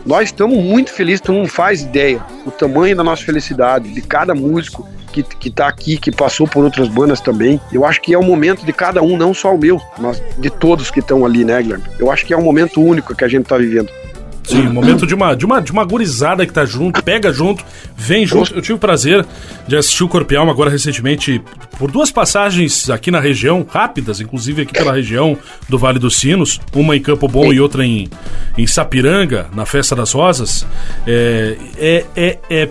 [0.07, 4.35] nós estamos muito felizes, tu não faz ideia o tamanho da nossa felicidade, de cada
[4.35, 7.61] músico que, que tá aqui, que passou por outras bandas também.
[7.73, 10.49] Eu acho que é o momento de cada um, não só o meu, mas de
[10.49, 11.85] todos que estão ali, né, Guilherme?
[11.99, 13.91] Eu acho que é um momento único que a gente tá vivendo.
[14.47, 17.65] Sim, momento de uma, de, uma, de uma gurizada que tá junto, pega junto,
[17.97, 18.55] vem junto.
[18.55, 19.27] Eu tive o prazer
[19.67, 21.43] de assistir o Corpo Alma agora recentemente
[21.79, 25.37] por duas passagens aqui na região, rápidas, inclusive aqui pela região
[25.69, 28.09] do Vale dos Sinos, uma em Campo Bom e outra em,
[28.57, 30.65] em Sapiranga, na Festa das Rosas.
[31.07, 32.69] É, é, é, é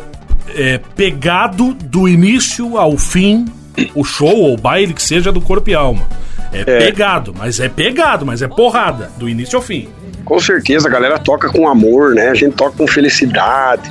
[0.55, 3.45] é, pegado do início ao fim
[3.93, 6.07] o show ou o baile que seja do corpo e alma.
[6.53, 9.89] É, é, pegado, mas é pegado, mas é porrada, do início ao fim.
[10.25, 12.29] Com certeza, a galera toca com amor, né?
[12.29, 13.89] A gente toca com felicidade.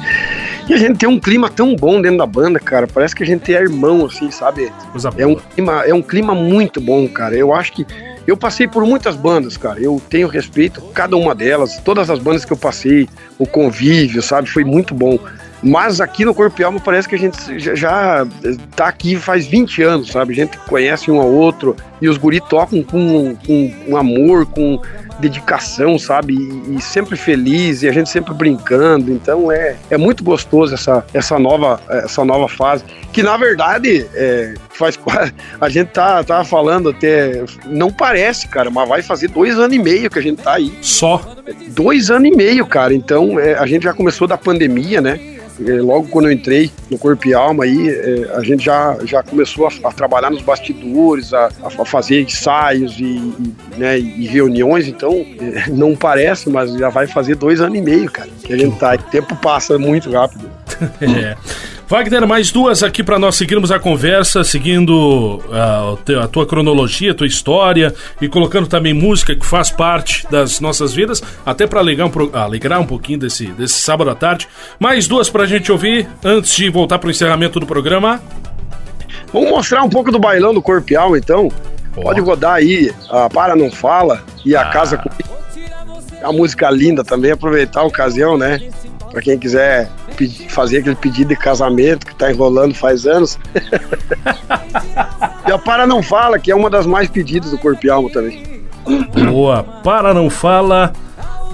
[0.68, 2.86] E a gente tem um clima tão bom dentro da banda, cara.
[2.86, 4.72] Parece que a gente é irmão, assim, sabe?
[5.16, 7.36] É um, clima, é um clima muito bom, cara.
[7.36, 7.86] Eu acho que
[8.26, 9.78] eu passei por muitas bandas, cara.
[9.78, 11.78] Eu tenho respeito cada uma delas.
[11.84, 14.48] Todas as bandas que eu passei, o convívio, sabe?
[14.48, 15.18] Foi muito bom.
[15.64, 18.26] Mas aqui no Corpo e Alma parece que a gente já,
[18.76, 20.32] tá aqui faz 20 anos, sabe?
[20.32, 24.78] A gente conhece um ao outro e os guri tocam com, com, com amor, com
[25.18, 26.34] dedicação, sabe?
[26.34, 29.10] E, e, sempre feliz e a gente sempre brincando.
[29.10, 32.84] Então é, é muito gostoso essa, essa, nova, essa nova fase.
[33.10, 34.98] Que na verdade é, faz
[35.58, 37.42] a gente tá, tá falando até.
[37.64, 40.76] Não parece, cara, mas vai fazer dois anos e meio que a gente tá aí.
[40.82, 41.22] Só?
[41.68, 42.92] Dois anos e meio, cara.
[42.92, 45.33] Então é, a gente já começou da pandemia, né?
[45.60, 49.22] É, logo quando eu entrei no Corpo e Alma aí, é, a gente já, já
[49.22, 54.88] começou a, a trabalhar nos bastidores, a, a fazer ensaios e, e, né, e reuniões,
[54.88, 58.56] então é, não parece, mas já vai fazer dois anos e meio, cara, que a
[58.56, 58.94] gente tá.
[58.94, 60.50] O tempo passa muito rápido.
[61.00, 61.36] é.
[61.86, 67.14] Wagner, mais duas aqui para nós seguirmos a conversa, seguindo uh, a tua cronologia, a
[67.14, 72.08] tua história e colocando também música que faz parte das nossas vidas, até para alegrar,
[72.08, 74.48] um, alegrar um pouquinho desse, desse sábado à tarde.
[74.80, 78.20] Mais duas para a gente ouvir antes de voltar para o encerramento do programa.
[79.30, 81.50] Vamos mostrar um pouco do bailão do Corpial, então.
[81.96, 82.00] Oh.
[82.00, 84.70] Pode rodar aí a Para Não Fala e a ah.
[84.70, 85.34] Casa Comigo.
[86.20, 88.58] É uma música linda também, aproveitar a ocasião, né?
[89.14, 93.38] Para quem quiser pedir, fazer aquele pedido de casamento que tá enrolando faz anos.
[95.46, 98.10] e a Para Não Fala, que é uma das mais pedidas do Corpo e Alma
[98.10, 98.64] também.
[99.30, 100.92] Boa, Para Não Fala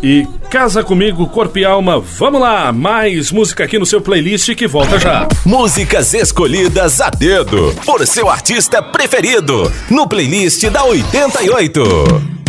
[0.03, 2.01] e Casa Comigo, Corpo e Alma.
[2.01, 5.29] Vamos lá, mais música aqui no seu playlist que volta já.
[5.45, 12.41] Músicas escolhidas a dedo por seu artista preferido no playlist da 88.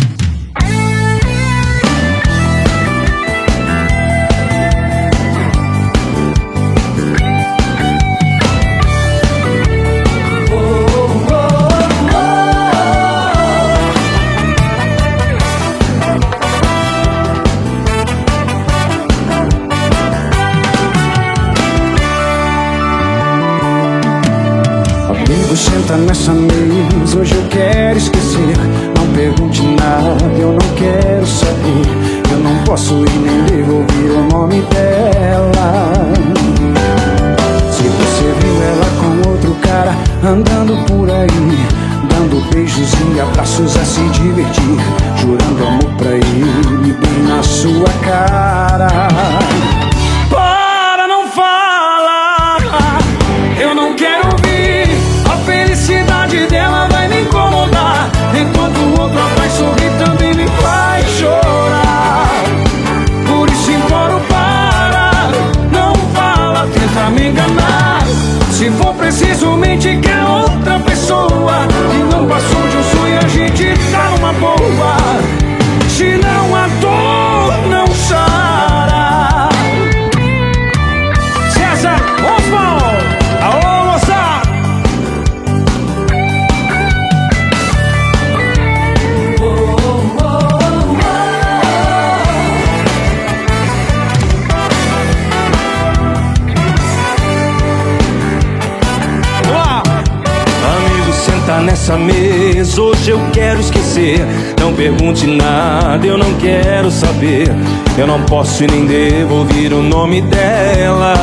[108.02, 111.14] Eu não posso e nem devo ouvir o nome dela.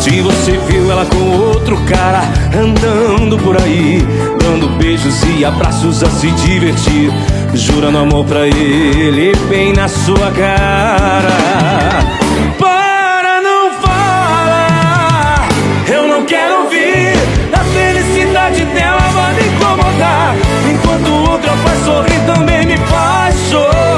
[0.00, 2.22] Se você viu ela com outro cara
[2.56, 4.00] andando por aí,
[4.38, 7.10] dando beijos e abraços a se divertir,
[7.52, 11.30] jurando amor pra ele bem na sua cara.
[12.56, 15.48] Para, não fala,
[15.92, 17.14] eu não quero ouvir.
[17.52, 20.36] A felicidade dela vai me incomodar,
[20.70, 23.89] enquanto outra faz sorrir também me faz chorar.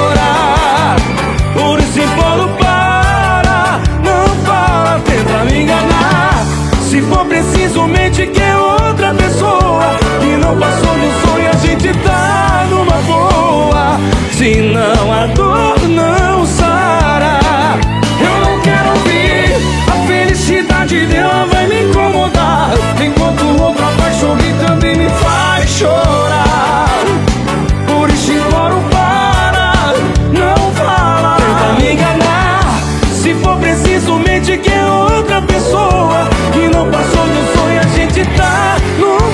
[6.92, 11.90] Se for preciso, mente que é outra pessoa que não passou do sonho, a gente
[12.00, 13.98] tá numa boa.
[14.32, 15.81] Se não a dor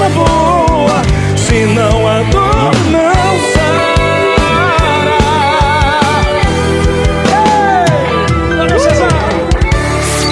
[0.09, 1.03] numa boa.
[1.37, 3.13] Se não a dor não
[3.53, 3.99] sara.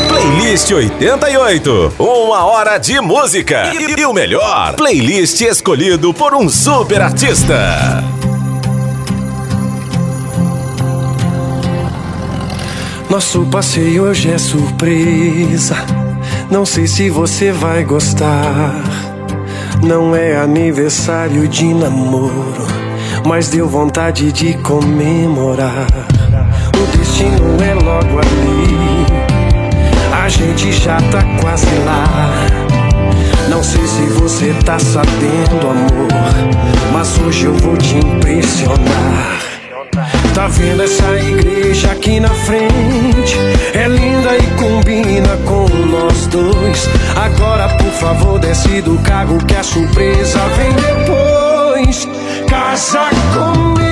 [0.09, 1.95] Playlist 88.
[1.99, 3.73] Uma hora de música.
[3.75, 8.05] E, e o melhor, playlist escolhido por um super artista.
[13.09, 15.77] Nosso passeio hoje é surpresa.
[16.51, 18.86] Não sei se você vai gostar.
[19.83, 22.67] Não é aniversário de namoro,
[23.27, 25.87] mas deu vontade de comemorar.
[26.77, 29.07] O destino é logo ali.
[30.13, 32.33] A gente já tá quase lá.
[33.49, 36.09] Não sei se você tá sabendo, amor,
[36.93, 39.46] mas hoje eu vou te impressionar.
[40.37, 43.39] Tá vendo essa igreja aqui na frente?
[43.73, 46.87] É linda e combina com nós dois.
[47.17, 52.07] Agora, por favor, desce do carro que a surpresa vem depois.
[52.51, 53.86] Casa comigo,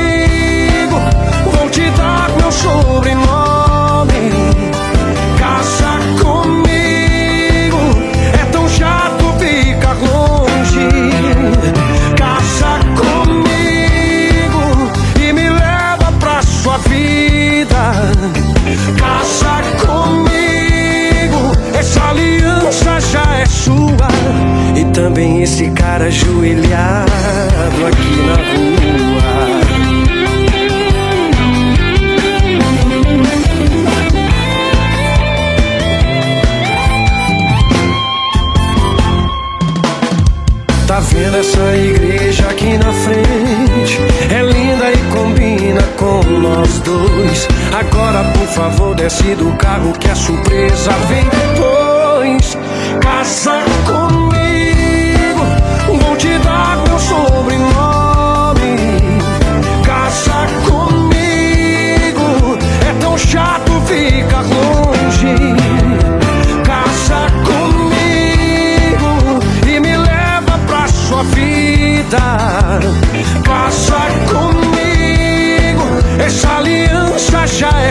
[24.94, 27.10] também esse cara ajoelhado
[27.86, 28.84] aqui na rua.
[40.86, 43.98] Tá vendo essa igreja aqui na frente?
[44.30, 47.48] É linda e combina com nós dois.
[47.76, 52.56] Agora, por favor, desce do carro que a surpresa vem depois.
[53.00, 53.63] Casa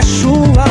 [0.04, 0.64] sua.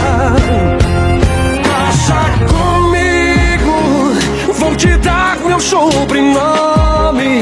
[1.64, 4.14] Casa comigo,
[4.54, 7.42] vou te dar meu sobrenome.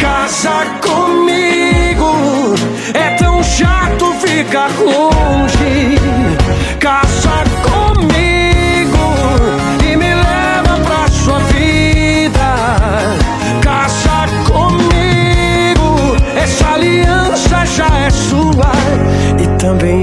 [0.00, 2.54] Casa comigo,
[2.94, 5.57] é tão chato ficar longe.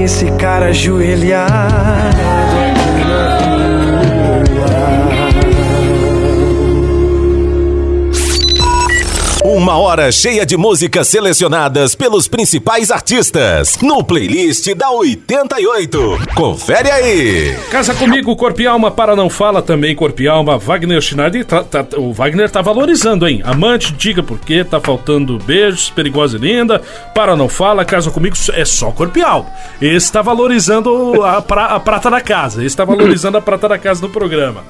[0.06, 2.16] Esse cara ajoelhado
[9.78, 13.78] Hora cheia de músicas selecionadas pelos principais artistas.
[13.82, 16.18] No playlist da 88.
[16.34, 17.54] Confere aí.
[17.70, 21.62] Casa comigo, Corpo e Alma, para não fala também, Corpo e Alma, Wagner Schneider, tá-
[21.62, 23.42] tá- o Wagner tá valorizando, hein?
[23.44, 26.80] Amante, diga por quê, tá faltando beijos, perigosa e linda,
[27.14, 29.46] para não fala, Casa comigo, é só Corpo e Alma.
[29.82, 33.76] Esse tá valorizando a, pra- a prata da casa, esse tá valorizando a prata da
[33.78, 34.64] casa do programa.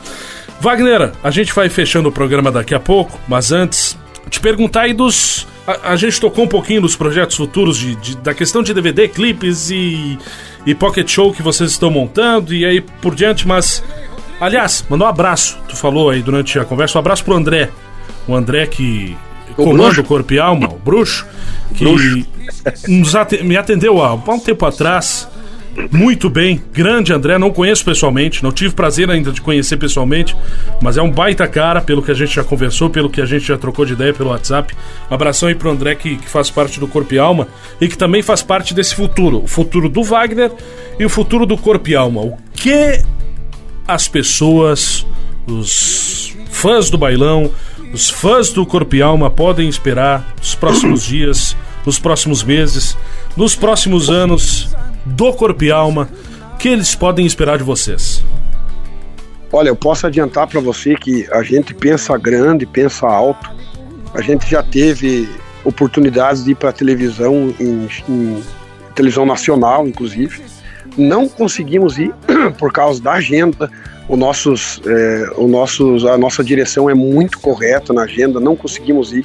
[0.61, 3.97] Wagner, a gente vai fechando o programa daqui a pouco, mas antes,
[4.31, 5.47] te perguntar aí dos.
[5.67, 9.09] A, a gente tocou um pouquinho dos projetos futuros de, de- da questão de DVD,
[9.09, 10.19] clipes e,
[10.65, 13.83] e pocket show que vocês estão montando e aí por diante, mas.
[14.41, 15.59] Aliás, mandou um abraço.
[15.69, 17.71] Tu falou aí durante a conversa, um abraço pro André.
[18.29, 19.17] o André que
[19.53, 20.01] O comanda bruxo?
[20.03, 21.27] o Corpo e Alma, o bruxo,
[21.75, 22.27] que Bruxo.
[22.87, 25.27] nos ate- me atendeu há há um tempo atrás.
[25.91, 30.35] Muito bem, grande André, não conheço pessoalmente, não tive prazer ainda de conhecer pessoalmente,
[30.81, 33.47] mas é um baita cara, pelo que a gente já conversou, pelo que a gente
[33.47, 34.75] já trocou de ideia pelo WhatsApp.
[35.11, 37.47] Abração aí pro André que, que faz parte do Corpo e Alma
[37.81, 40.51] e que também faz parte desse futuro, o futuro do Wagner
[40.99, 42.23] e o futuro do Corpo e Alma.
[42.23, 43.03] O que
[43.87, 45.07] as pessoas,
[45.47, 47.51] os fãs do bailão,
[47.93, 52.97] os fãs do Corpo e Alma podem esperar nos próximos dias, nos próximos meses,
[53.37, 54.75] nos próximos anos
[55.07, 56.09] do Corpo e Alma,
[56.59, 58.25] que eles podem esperar de vocês?
[59.53, 63.49] Olha, eu posso adiantar para você que a gente pensa grande, pensa alto.
[64.13, 65.29] A gente já teve
[65.65, 68.43] oportunidades de ir para televisão, em, em
[68.95, 70.43] televisão nacional, inclusive.
[70.97, 72.13] Não conseguimos ir
[72.59, 73.71] por causa da agenda.
[74.09, 78.41] O nossos, é, o nossos, a nossa direção é muito correta na agenda.
[78.41, 79.25] Não conseguimos ir.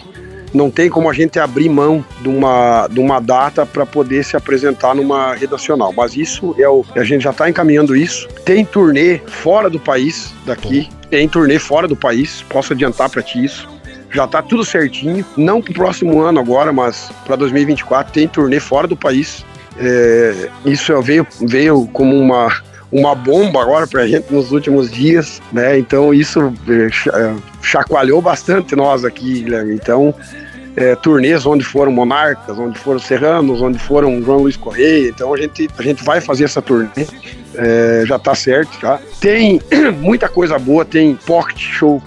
[0.53, 4.35] Não tem como a gente abrir mão de uma, de uma data para poder se
[4.35, 5.93] apresentar numa rede nacional.
[5.95, 6.85] Mas isso é o.
[6.95, 8.27] A gente já está encaminhando isso.
[8.45, 10.89] Tem turnê fora do país daqui.
[11.09, 12.41] Tem turnê fora do país.
[12.49, 13.67] Posso adiantar para ti isso.
[14.13, 15.25] Já tá tudo certinho.
[15.37, 19.45] Não pro próximo ano agora, mas para 2024 tem turnê fora do país.
[19.77, 22.51] É, isso veio, veio como uma,
[22.91, 25.77] uma bomba agora pra gente nos últimos dias, né?
[25.79, 26.53] Então isso
[26.91, 29.75] cha- é, chacoalhou bastante nós aqui, Guilherme.
[29.75, 30.13] Então,
[30.75, 35.09] é, turnês onde foram Monarcas, onde foram Serranos, onde foram João Luiz Correia.
[35.09, 36.89] Então a gente, a gente vai fazer essa turnê.
[37.55, 38.99] é, já tá certo, já.
[39.19, 39.61] Tem
[39.99, 42.01] muita coisa boa, tem pocket show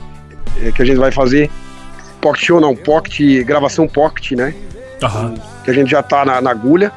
[0.62, 1.50] é, que a gente vai fazer.
[2.20, 4.54] Pocket show não, pocket, gravação pocket, né?
[5.02, 5.34] Aham.
[5.64, 6.90] que a gente já tá na, na agulha.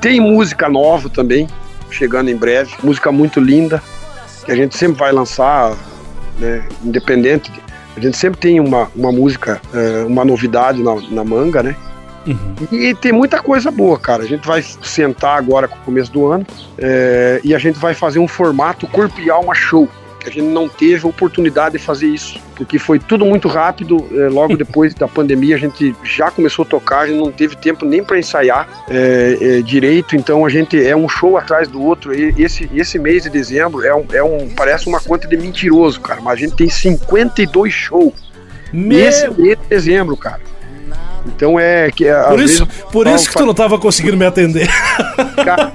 [0.00, 1.48] Tem música nova também,
[1.90, 3.82] chegando em breve, música muito linda,
[4.44, 5.74] que a gente sempre vai lançar,
[6.38, 7.50] né, independente.
[7.50, 7.60] de-
[7.96, 11.74] A gente sempre tem uma, uma música, eh, uma novidade na, na manga, né?
[12.26, 12.54] Uhum.
[12.70, 14.22] E tem muita coisa boa, cara.
[14.22, 16.46] A gente vai sentar agora com o começo do ano
[16.78, 19.88] eh, e a gente vai fazer um formato corpo e alma show.
[20.28, 24.06] A gente não teve oportunidade de fazer isso, porque foi tudo muito rápido.
[24.12, 27.56] eh, logo depois da pandemia, a gente já começou a tocar, a gente não teve
[27.56, 30.14] tempo nem para ensaiar eh, eh, direito.
[30.16, 32.14] Então a gente é um show atrás do outro.
[32.14, 36.00] E esse, esse mês de dezembro é um, é um parece uma conta de mentiroso,
[36.00, 36.20] cara.
[36.20, 38.14] Mas a gente tem 52 shows
[38.72, 40.40] nesse Meu, mês de dezembro, cara.
[41.34, 44.68] Então é que às por isso, por isso que tu não tava conseguindo me atender.
[45.44, 45.72] Cara,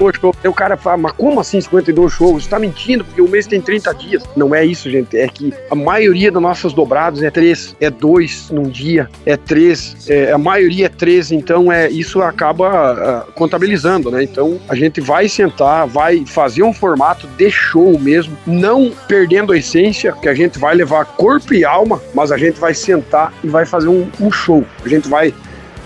[0.00, 0.36] 52 shows.
[0.42, 2.44] Aí o cara fala, mas como assim 52 shows?
[2.44, 4.22] Você tá mentindo, porque o mês tem 30 dias.
[4.36, 5.16] Não é isso, gente.
[5.16, 9.96] É que a maioria das nossas dobrados é três, é dois num dia, é três,
[10.08, 14.22] é, a maioria é três, então é, isso acaba ah, contabilizando, né?
[14.22, 19.58] Então a gente vai sentar, vai fazer um formato de show mesmo, não perdendo a
[19.58, 23.48] essência, que a gente vai levar corpo e alma, mas a gente vai sentar e
[23.48, 24.64] vai fazer um, um show.
[24.84, 25.34] A gente vai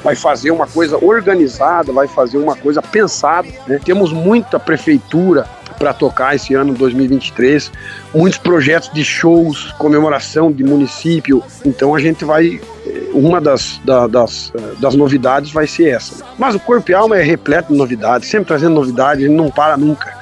[0.02, 3.48] vai fazer uma coisa organizada, vai fazer uma coisa pensada.
[3.66, 3.80] né?
[3.82, 5.46] Temos muita prefeitura
[5.78, 7.72] para tocar esse ano 2023,
[8.14, 11.42] muitos projetos de shows, comemoração de município.
[11.64, 12.60] Então a gente vai.
[12.86, 16.22] eh, Uma das, da- das, eh, das novidades vai ser essa.
[16.38, 19.76] Mas o Corpo e Alma é repleto de novidades, sempre trazendo novidade, ele não para
[19.76, 20.12] nunca.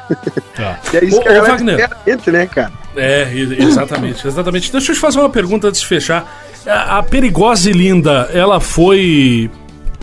[0.55, 0.79] Tá.
[0.93, 1.75] E é isso Ô, que a galera Wagner.
[1.81, 2.73] espera da gente, né, cara?
[2.95, 4.71] É, exatamente, exatamente.
[4.71, 6.25] Deixa eu te fazer uma pergunta antes de fechar.
[6.67, 9.51] A, a Perigosa e Linda, ela foi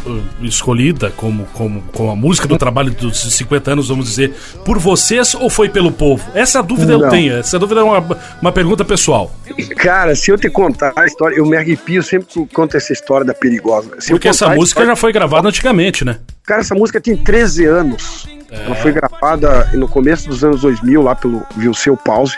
[0.05, 4.33] uh, escolhida como, como, como a música do trabalho dos 50 anos, vamos dizer,
[4.65, 6.23] por vocês ou foi pelo povo?
[6.33, 7.09] Essa dúvida eu Não.
[7.09, 8.05] tenho, essa dúvida é uma,
[8.41, 9.31] uma pergunta pessoal.
[9.77, 12.91] Cara, se eu te contar a história, eu me arrepio sempre que eu conto essa
[12.91, 13.91] história da Perigosa.
[13.99, 16.17] Se eu Porque essa música história- já foi gravada antigamente, né?
[16.45, 18.27] Cara, essa música tem 13 anos.
[18.51, 22.35] Ela foi gravada no começo dos anos 2000 lá pelo Vilseu Pause.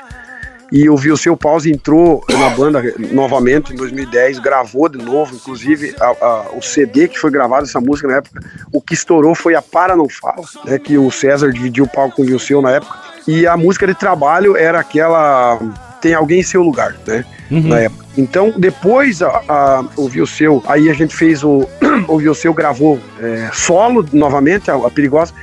[0.71, 6.05] E o Vilseu Pause entrou na banda novamente em 2010, gravou de novo, inclusive a-
[6.25, 8.39] a- o CD que foi gravado essa música na época,
[8.71, 12.15] o que estourou foi a Para Não Fala, né, que o César dividiu o palco
[12.15, 12.97] com o Vilseu na época.
[13.27, 15.59] E a música de trabalho era aquela
[16.01, 17.23] Tem Alguém em Seu Lugar, né?
[17.67, 18.05] na época.
[18.17, 21.67] Então, depois a, a, o Vilseu, aí a gente fez o.
[22.07, 25.33] o Vilseu gravou é, solo novamente, a, a Perigosa,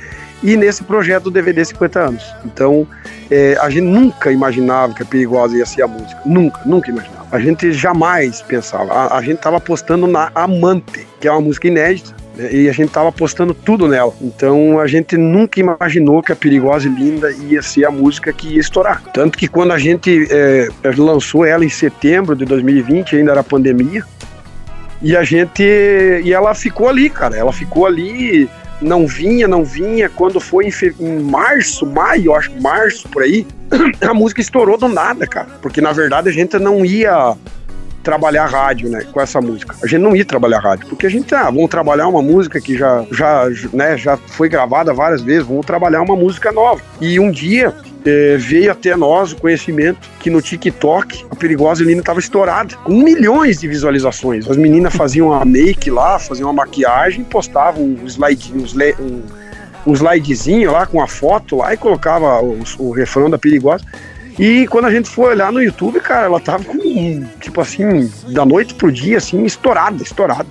[0.41, 2.23] e nesse projeto do DVD 50 anos.
[2.45, 2.87] Então,
[3.29, 6.19] é, a gente nunca imaginava que a Perigosa ia ser a música.
[6.25, 7.27] Nunca, nunca imaginava.
[7.31, 8.91] A gente jamais pensava.
[8.91, 12.15] A, a gente estava apostando na Amante, que é uma música inédita.
[12.35, 14.13] né, E a gente tava apostando tudo nela.
[14.21, 18.55] Então a gente nunca imaginou que a Perigosa e Linda ia ser a música que
[18.55, 19.03] ia estourar.
[19.13, 24.03] Tanto que quando a gente é, lançou ela em setembro de 2020, ainda era pandemia,
[25.01, 25.63] e a gente.
[25.63, 27.35] E ela ficou ali, cara.
[27.35, 28.49] Ela ficou ali,
[28.81, 30.09] não vinha, não vinha.
[30.09, 33.45] Quando foi em, fe- em março, maio, acho que março por aí,
[34.01, 35.47] a música estourou do nada, cara.
[35.61, 37.35] Porque na verdade a gente não ia
[38.01, 39.75] trabalhar rádio, né, com essa música.
[39.83, 42.77] A gente não ia trabalhar rádio, porque a gente, ah, vamos trabalhar uma música que
[42.77, 46.81] já, já, né, já foi gravada várias vezes, vamos trabalhar uma música nova.
[47.01, 47.73] E um dia
[48.05, 52.93] é, veio até nós o conhecimento que no TikTok a Perigosa Linda estava estourada, com
[52.93, 54.49] milhões de visualizações.
[54.49, 59.21] As meninas faziam a make lá, faziam uma maquiagem, postavam um slide, um,
[59.85, 63.83] um, slidezinho lá com a foto lá e colocava o refrão da Perigosa.
[64.39, 66.77] E quando a gente foi olhar no YouTube, cara, ela tava com,
[67.41, 70.47] tipo assim, da noite pro dia, assim, estourada, estourada.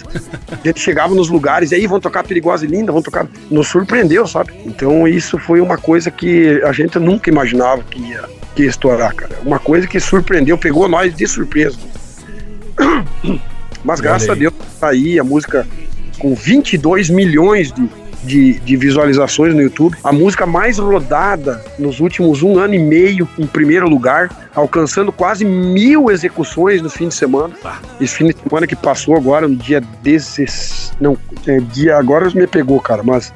[0.53, 3.27] A gente chegava nos lugares, e aí vão tocar Perigosa e Linda, vão tocar.
[3.51, 4.53] Nos surpreendeu, sabe?
[4.67, 8.25] Então isso foi uma coisa que a gente nunca imaginava que ia,
[8.55, 9.39] que ia estourar, cara.
[9.43, 11.79] Uma coisa que surpreendeu, pegou nós de surpresa.
[13.83, 15.67] Mas graças a Deus, tá aí a música
[16.19, 17.89] com 22 milhões de,
[18.23, 19.97] de, de, visualizações no YouTube.
[20.03, 25.45] A música mais rodada nos últimos um ano e meio, em primeiro lugar, alcançando quase
[25.45, 27.55] mil execuções no fim de semana.
[28.01, 30.93] Esse fim de semana que passou agora, no dia 16.
[31.01, 31.17] Não,
[31.47, 33.33] é, dia agora me pegou, cara, mas.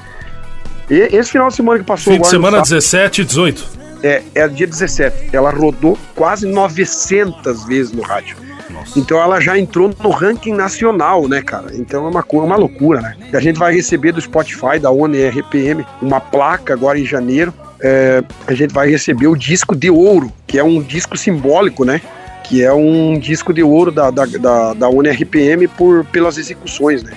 [0.90, 3.82] Esse final de semana que passou fim de semana 17 e 18.
[4.02, 5.30] É, é dia 17.
[5.32, 8.36] Ela rodou quase 900 vezes no rádio.
[8.82, 8.98] Nossa.
[8.98, 11.70] Então ela já entrou no ranking nacional, né, cara?
[11.74, 13.16] Então é uma, uma loucura, né?
[13.32, 17.52] E a gente vai receber do Spotify, da ONU RPM, uma placa agora em janeiro.
[17.80, 22.00] É, a gente vai receber o disco de ouro, que é um disco simbólico, né?
[22.44, 27.02] Que é um disco de ouro da, da, da, da ONU RPM por, pelas execuções,
[27.02, 27.12] né?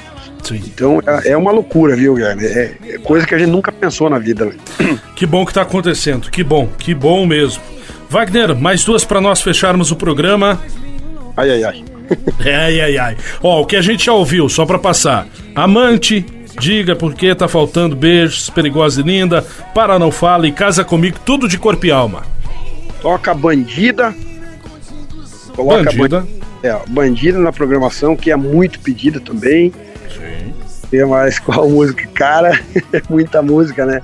[0.46, 0.62] Sim.
[0.68, 2.46] Então é, é uma loucura, viu, Guilherme?
[2.46, 4.46] É, é, coisa que a gente nunca pensou na vida.
[4.46, 4.56] Né?
[5.16, 7.64] Que bom que tá acontecendo, que bom, que bom mesmo.
[8.10, 10.60] Wagner, mais duas para nós fecharmos o programa.
[11.38, 11.84] Ai, ai, ai.
[12.46, 13.18] ai, ai, ai.
[13.42, 15.28] Ó, o que a gente já ouviu, só para passar.
[15.54, 16.26] Amante,
[16.60, 19.42] diga por que tá faltando beijos, perigosa e linda,
[19.74, 22.24] para não fala e casa comigo, tudo de corpo e alma.
[23.02, 24.16] Toca bandida.
[25.56, 26.22] Coloca bandida.
[26.22, 26.28] Ban...
[26.64, 29.72] É, bandida na programação, que é muito pedida também.
[30.10, 30.54] Sim.
[30.90, 32.08] Tem mais qual música?
[32.14, 32.60] Cara,
[32.94, 34.02] é muita música, né?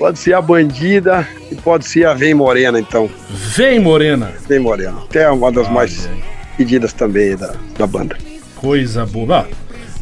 [0.00, 3.10] Pode ser a Bandida e pode ser a Vem Morena, então.
[3.28, 4.32] Vem Morena.
[4.48, 4.96] Vem Morena.
[5.04, 6.08] Até uma das mais
[6.60, 8.18] pedidas também da, da banda.
[8.56, 9.38] Coisa boa.
[9.38, 9.46] Ah,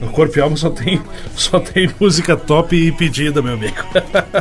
[0.00, 1.00] no Corpo e Alma só tem,
[1.36, 3.76] só tem música top e pedida, meu amigo.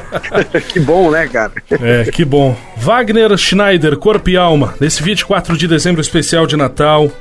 [0.73, 1.51] que bom, né, cara?
[1.69, 2.57] É, que bom.
[2.75, 7.11] Wagner Schneider, Corpo e Alma, nesse 24 de dezembro especial de Natal.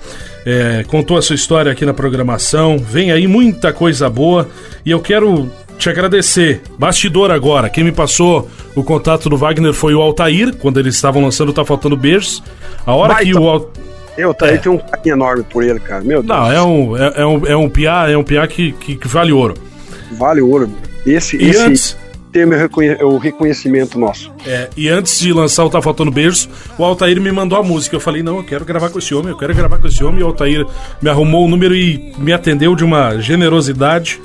[0.46, 2.78] É, contou a sua história aqui na programação.
[2.78, 4.48] Vem aí muita coisa boa
[4.82, 6.62] e eu quero te agradecer.
[6.78, 7.68] Bastidor agora.
[7.68, 11.66] Quem me passou o contato do Wagner foi o Altair, quando eles estavam lançando Tá
[11.66, 12.42] Faltando Beijos.
[12.86, 13.85] A hora Vai, que o Altair.
[14.16, 14.58] Eu, Altair é.
[14.58, 16.02] tem um carinho enorme por ele, cara.
[16.02, 16.38] Meu Deus.
[16.38, 19.08] Não, é um, é, é um, é um piá, é um piá que, que, que,
[19.08, 19.54] vale ouro.
[20.12, 20.70] Vale ouro.
[21.04, 21.96] Esse, e esse antes...
[22.32, 24.32] tem o, reconhe o reconhecimento nosso.
[24.46, 26.48] É, e antes de lançar o Tá Faltando Beijos,
[26.78, 27.94] o Altair me mandou a música.
[27.94, 30.20] Eu falei, não, eu quero gravar com esse homem, eu quero gravar com esse homem.
[30.20, 30.66] E o Altair
[31.00, 34.20] me arrumou o número e me atendeu de uma generosidade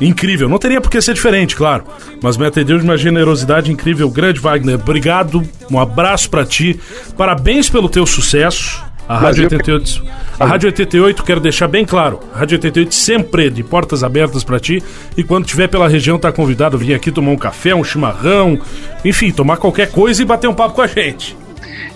[0.00, 0.48] incrível.
[0.48, 1.84] Não teria por que ser diferente, claro.
[2.22, 4.08] Mas me atendeu de uma generosidade incrível.
[4.10, 5.42] Grande Wagner, obrigado.
[5.70, 6.80] Um abraço para ti.
[7.16, 8.89] Parabéns pelo teu sucesso.
[9.10, 10.04] A Rádio 88,
[10.38, 14.60] a Rádio 88, quero deixar bem claro, a Rádio 88 sempre de portas abertas para
[14.60, 14.80] ti
[15.16, 18.56] e quando tiver pela região tá convidado a vir aqui tomar um café, um chimarrão,
[19.04, 21.36] enfim, tomar qualquer coisa e bater um papo com a gente.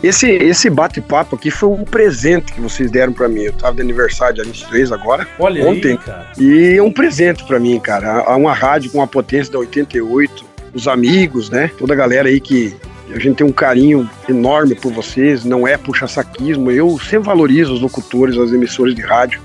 [0.02, 3.42] Esse, esse bate-papo aqui foi um presente que vocês deram para mim.
[3.42, 5.24] Eu tava de aniversário dia 23 agora.
[5.38, 5.92] Olha ontem.
[5.92, 6.32] Aí, cara.
[6.36, 8.24] E é um presente para mim, cara.
[8.36, 10.44] Uma rádio com a potência da 88,
[10.74, 11.70] os amigos, né?
[11.78, 12.74] Toda a galera aí que
[13.12, 16.70] a gente tem um carinho enorme por vocês, não é puxa-saquismo.
[16.70, 19.40] Eu sempre valorizo os locutores, as emissoras de rádio.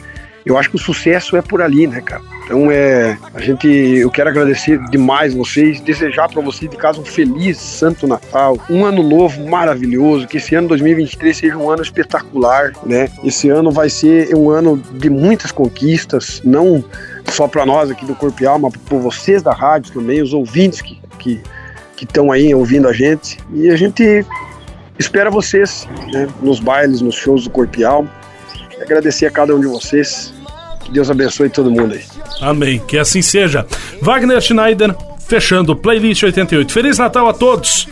[0.45, 2.21] Eu acho que o sucesso é por ali, né, cara?
[2.45, 7.05] Então é, a gente, eu quero agradecer demais vocês, desejar para vocês de casa um
[7.05, 12.71] feliz Santo Natal, um ano novo maravilhoso, que esse ano 2023 seja um ano espetacular,
[12.83, 13.07] né?
[13.23, 16.83] Esse ano vai ser um ano de muitas conquistas, não
[17.27, 20.81] só para nós aqui do Corpo e Alma, para vocês da rádio também, os ouvintes
[20.81, 21.41] que que
[21.99, 24.25] que estão aí ouvindo a gente e a gente
[24.97, 28.09] espera vocês né, nos bailes, nos shows do Corpo e Alma.
[28.81, 30.33] Agradecer a cada um de vocês.
[30.85, 32.03] Que Deus abençoe todo mundo aí.
[32.39, 32.79] Amém.
[32.87, 33.67] Que assim seja.
[34.01, 34.95] Wagner Schneider,
[35.27, 36.71] fechando Playlist 88.
[36.71, 37.89] Feliz Natal a todos.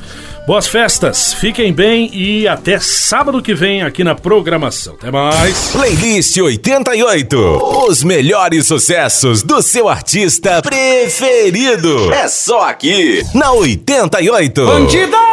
[0.48, 4.93] Boas festas, fiquem bem e até sábado que vem aqui na programação.
[4.93, 5.72] Até mais.
[5.74, 7.38] Playlist 88.
[7.86, 12.14] Os melhores sucessos do seu artista preferido.
[12.14, 14.66] É só aqui na 88.
[14.66, 15.26] Bandida!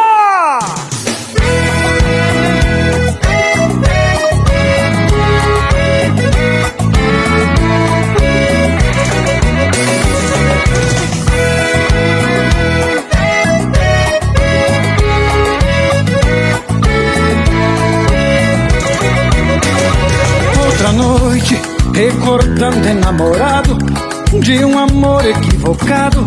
[25.65, 26.25] Equivocado.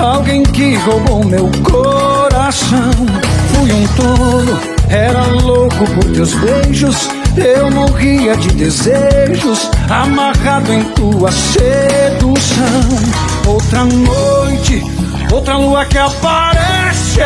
[0.00, 2.90] Alguém que roubou meu coração.
[3.52, 4.58] Fui um tolo,
[4.88, 7.08] era louco por teus beijos.
[7.36, 12.66] Eu morria de desejos, amarrado em tua sedução.
[13.46, 14.82] Outra noite,
[15.32, 17.20] outra lua que aparece.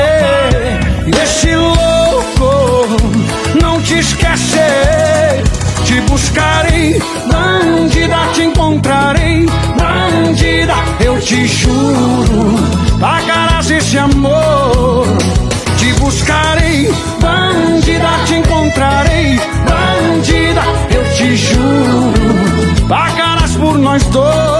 [1.07, 2.68] E esse louco
[3.61, 4.59] não te esquece.
[5.85, 12.57] Te buscarei, bandida, te encontrarei, bandida, eu te juro,
[13.01, 15.07] pagarás esse amor.
[15.79, 24.58] Te buscarei, bandida, te encontrarei, bandida, eu te juro, pagarás por nós dois.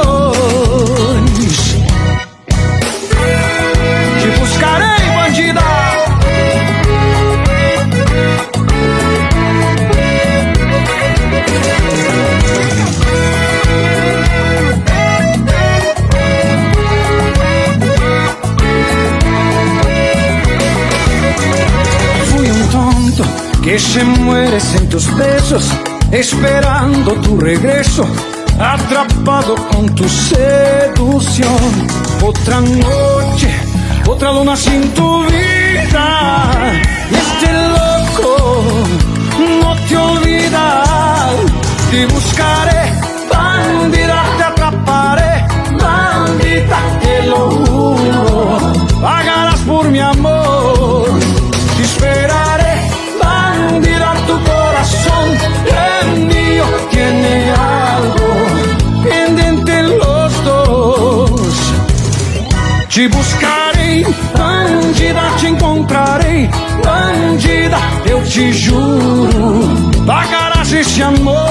[25.19, 25.65] Besos,
[26.13, 28.07] esperando tu regreso,
[28.59, 31.59] atrapado con tu seducción.
[32.23, 33.51] Otra noche,
[34.07, 36.73] otra luna sin tu vida.
[37.11, 38.63] Este loco
[39.63, 40.85] no te olvida.
[41.91, 42.93] Te buscaré,
[43.33, 45.47] bandida, te atraparé,
[45.81, 48.73] bandita, te lo juro.
[49.01, 50.38] Pagarás por mi amor.
[63.11, 64.05] Buscarei,
[64.37, 66.49] bandida, te encontrarei,
[66.85, 71.48] bandida, eu te juro, pagarás esse amor.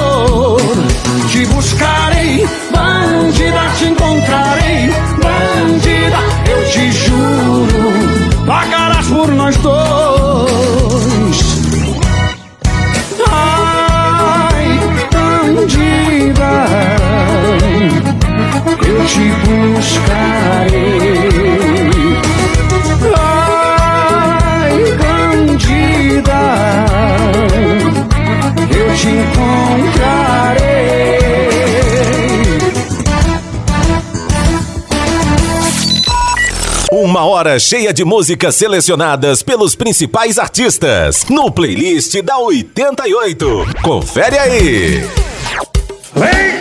[36.91, 43.65] Uma hora cheia de músicas selecionadas pelos principais artistas no playlist da 88.
[43.81, 45.09] Confere aí.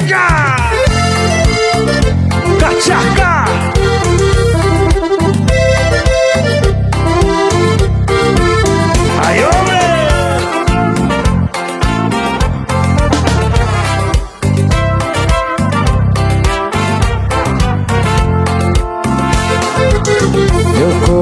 [0.09, 0.72] Cá!
[2.59, 3.36] Cachaca!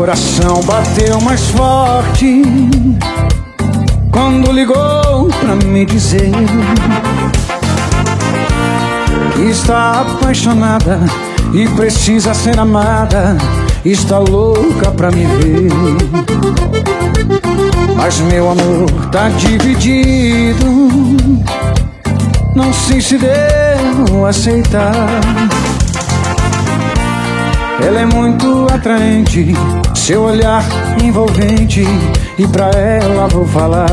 [0.05, 2.43] Coração bateu mais forte
[4.11, 6.31] quando ligou pra me dizer
[9.35, 11.01] que está apaixonada
[11.55, 13.39] e precisa ser amada.
[13.83, 15.73] Está louca pra me ver.
[17.97, 20.67] Mas meu amor tá dividido.
[22.55, 24.93] Não sei se devo aceitar.
[27.81, 29.55] Ela é muito atraente,
[29.95, 30.65] seu olhar
[31.03, 31.85] envolvente,
[32.39, 33.87] e pra ela vou falar.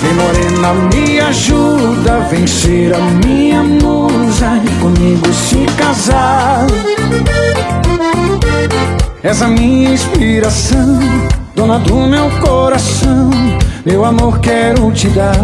[0.00, 6.66] Vem morena, me ajuda a vencer a minha musa e comigo se casar.
[9.22, 10.98] Essa minha inspiração,
[11.54, 13.30] dona do meu coração,
[13.86, 15.34] meu amor quero te dar.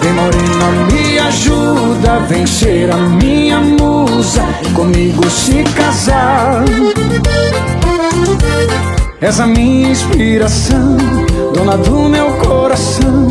[0.00, 6.64] Vem morena, me ajuda a vencer a minha musa e comigo se casar.
[9.20, 10.96] Essa minha inspiração,
[11.52, 13.28] dona do meu coração,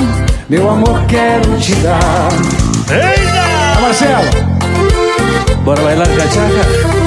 [0.50, 2.30] meu amor quero te dar.
[2.89, 3.82] Eita!
[3.82, 4.46] Marcelo,
[5.64, 7.05] Bora bailar cachaca?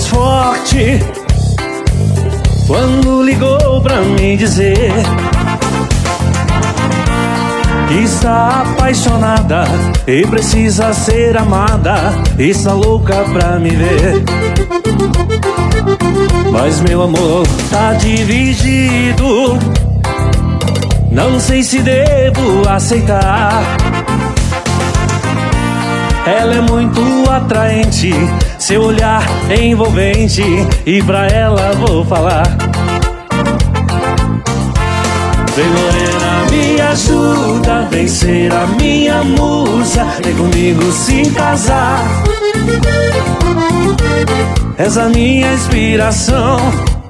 [0.00, 1.00] Mais forte
[2.66, 4.92] quando ligou pra me dizer
[7.88, 9.64] que está apaixonada
[10.06, 11.96] e precisa ser amada.
[12.38, 14.22] Está louca pra me ver.
[16.52, 19.58] Mas meu amor tá dividido.
[21.10, 23.60] Não sei se devo aceitar.
[26.26, 28.12] Ela é muito atraente,
[28.60, 30.42] seu olhar é envolvente
[30.84, 32.44] e pra ela vou falar.
[35.56, 42.04] Vem morena, me ajuda a vencer a minha musa, vem comigo se casar.
[44.78, 46.58] És a minha inspiração,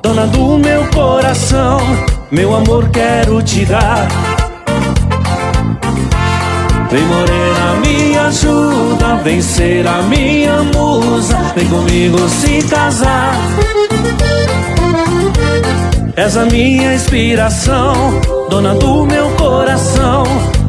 [0.02, 1.80] dona do meu coração,
[2.30, 4.08] meu amor quero te dar.
[6.90, 13.32] Vem morena, me ajuda a vencer a minha musa, vem comigo se casar.
[16.16, 17.94] És a minha inspiração,
[18.50, 20.24] dona do meu coração,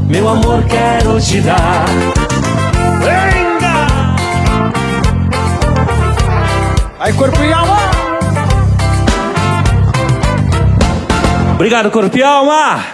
[0.07, 1.85] meu amor quero te dar.
[2.99, 4.15] Venga!
[6.99, 7.79] Aí, corpo e alma!
[11.55, 12.90] Obrigado, corpo e alma!